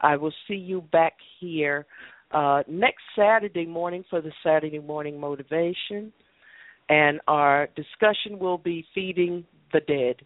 [0.00, 1.86] I will see you back here
[2.32, 6.12] uh, next Saturday morning for the Saturday morning motivation.
[6.88, 10.24] And our discussion will be feeding the dead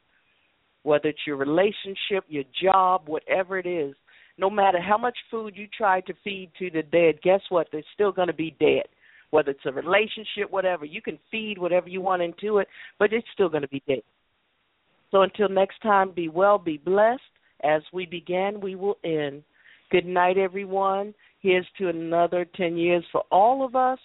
[0.83, 3.95] whether it's your relationship, your job, whatever it is,
[4.39, 7.69] no matter how much food you try to feed to the dead, guess what?
[7.71, 8.85] They're still going to be dead.
[9.31, 13.27] Whether it's a relationship, whatever, you can feed whatever you want into it, but it's
[13.33, 14.03] still going to be dead.
[15.11, 17.21] So until next time, be well, be blessed.
[17.63, 19.43] As we began, we will end.
[19.91, 21.15] Good night, everyone.
[21.41, 23.99] Here's to another 10 years for all of us.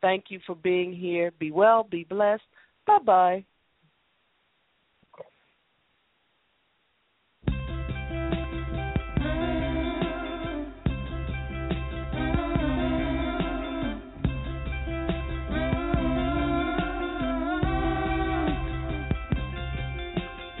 [0.00, 1.30] Thank you for being here.
[1.38, 2.42] Be well, be blessed.
[2.86, 3.44] Bye bye.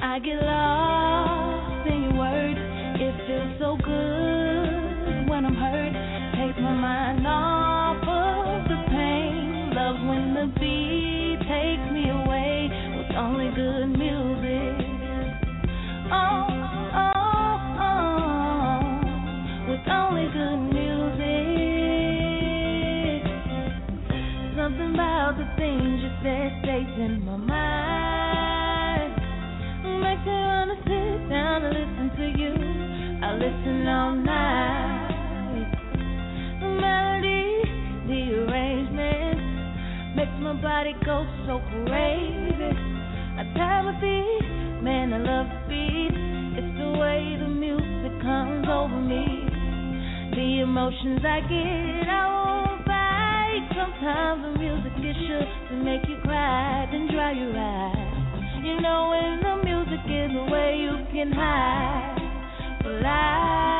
[0.02, 0.79] I get lost
[41.50, 42.70] so crazy.
[43.34, 43.42] I
[43.82, 46.14] my feet, man, I love the beat.
[46.54, 49.50] It's the way the music comes over me.
[50.30, 53.66] The emotions I get, I won't fight.
[53.74, 58.62] Sometimes the music is sure to make you cry, then dry your eyes.
[58.62, 62.78] You know when the music is the way you can hide.
[62.84, 63.79] But I,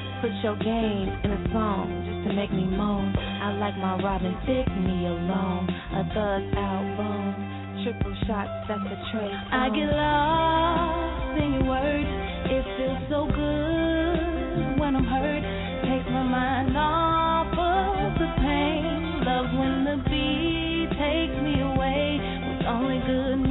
[0.21, 3.09] Put your game in a song just to make me moan.
[3.17, 5.65] I like my Robin Thicke me alone.
[5.65, 7.81] A thug album.
[7.81, 9.41] Triple shots, that's a trace.
[9.49, 12.11] I get lost in your words.
[12.53, 15.41] It feels so good when I'm hurt.
[15.89, 19.25] Takes my mind off of the pain.
[19.25, 23.50] Love when the beat takes me away with only good.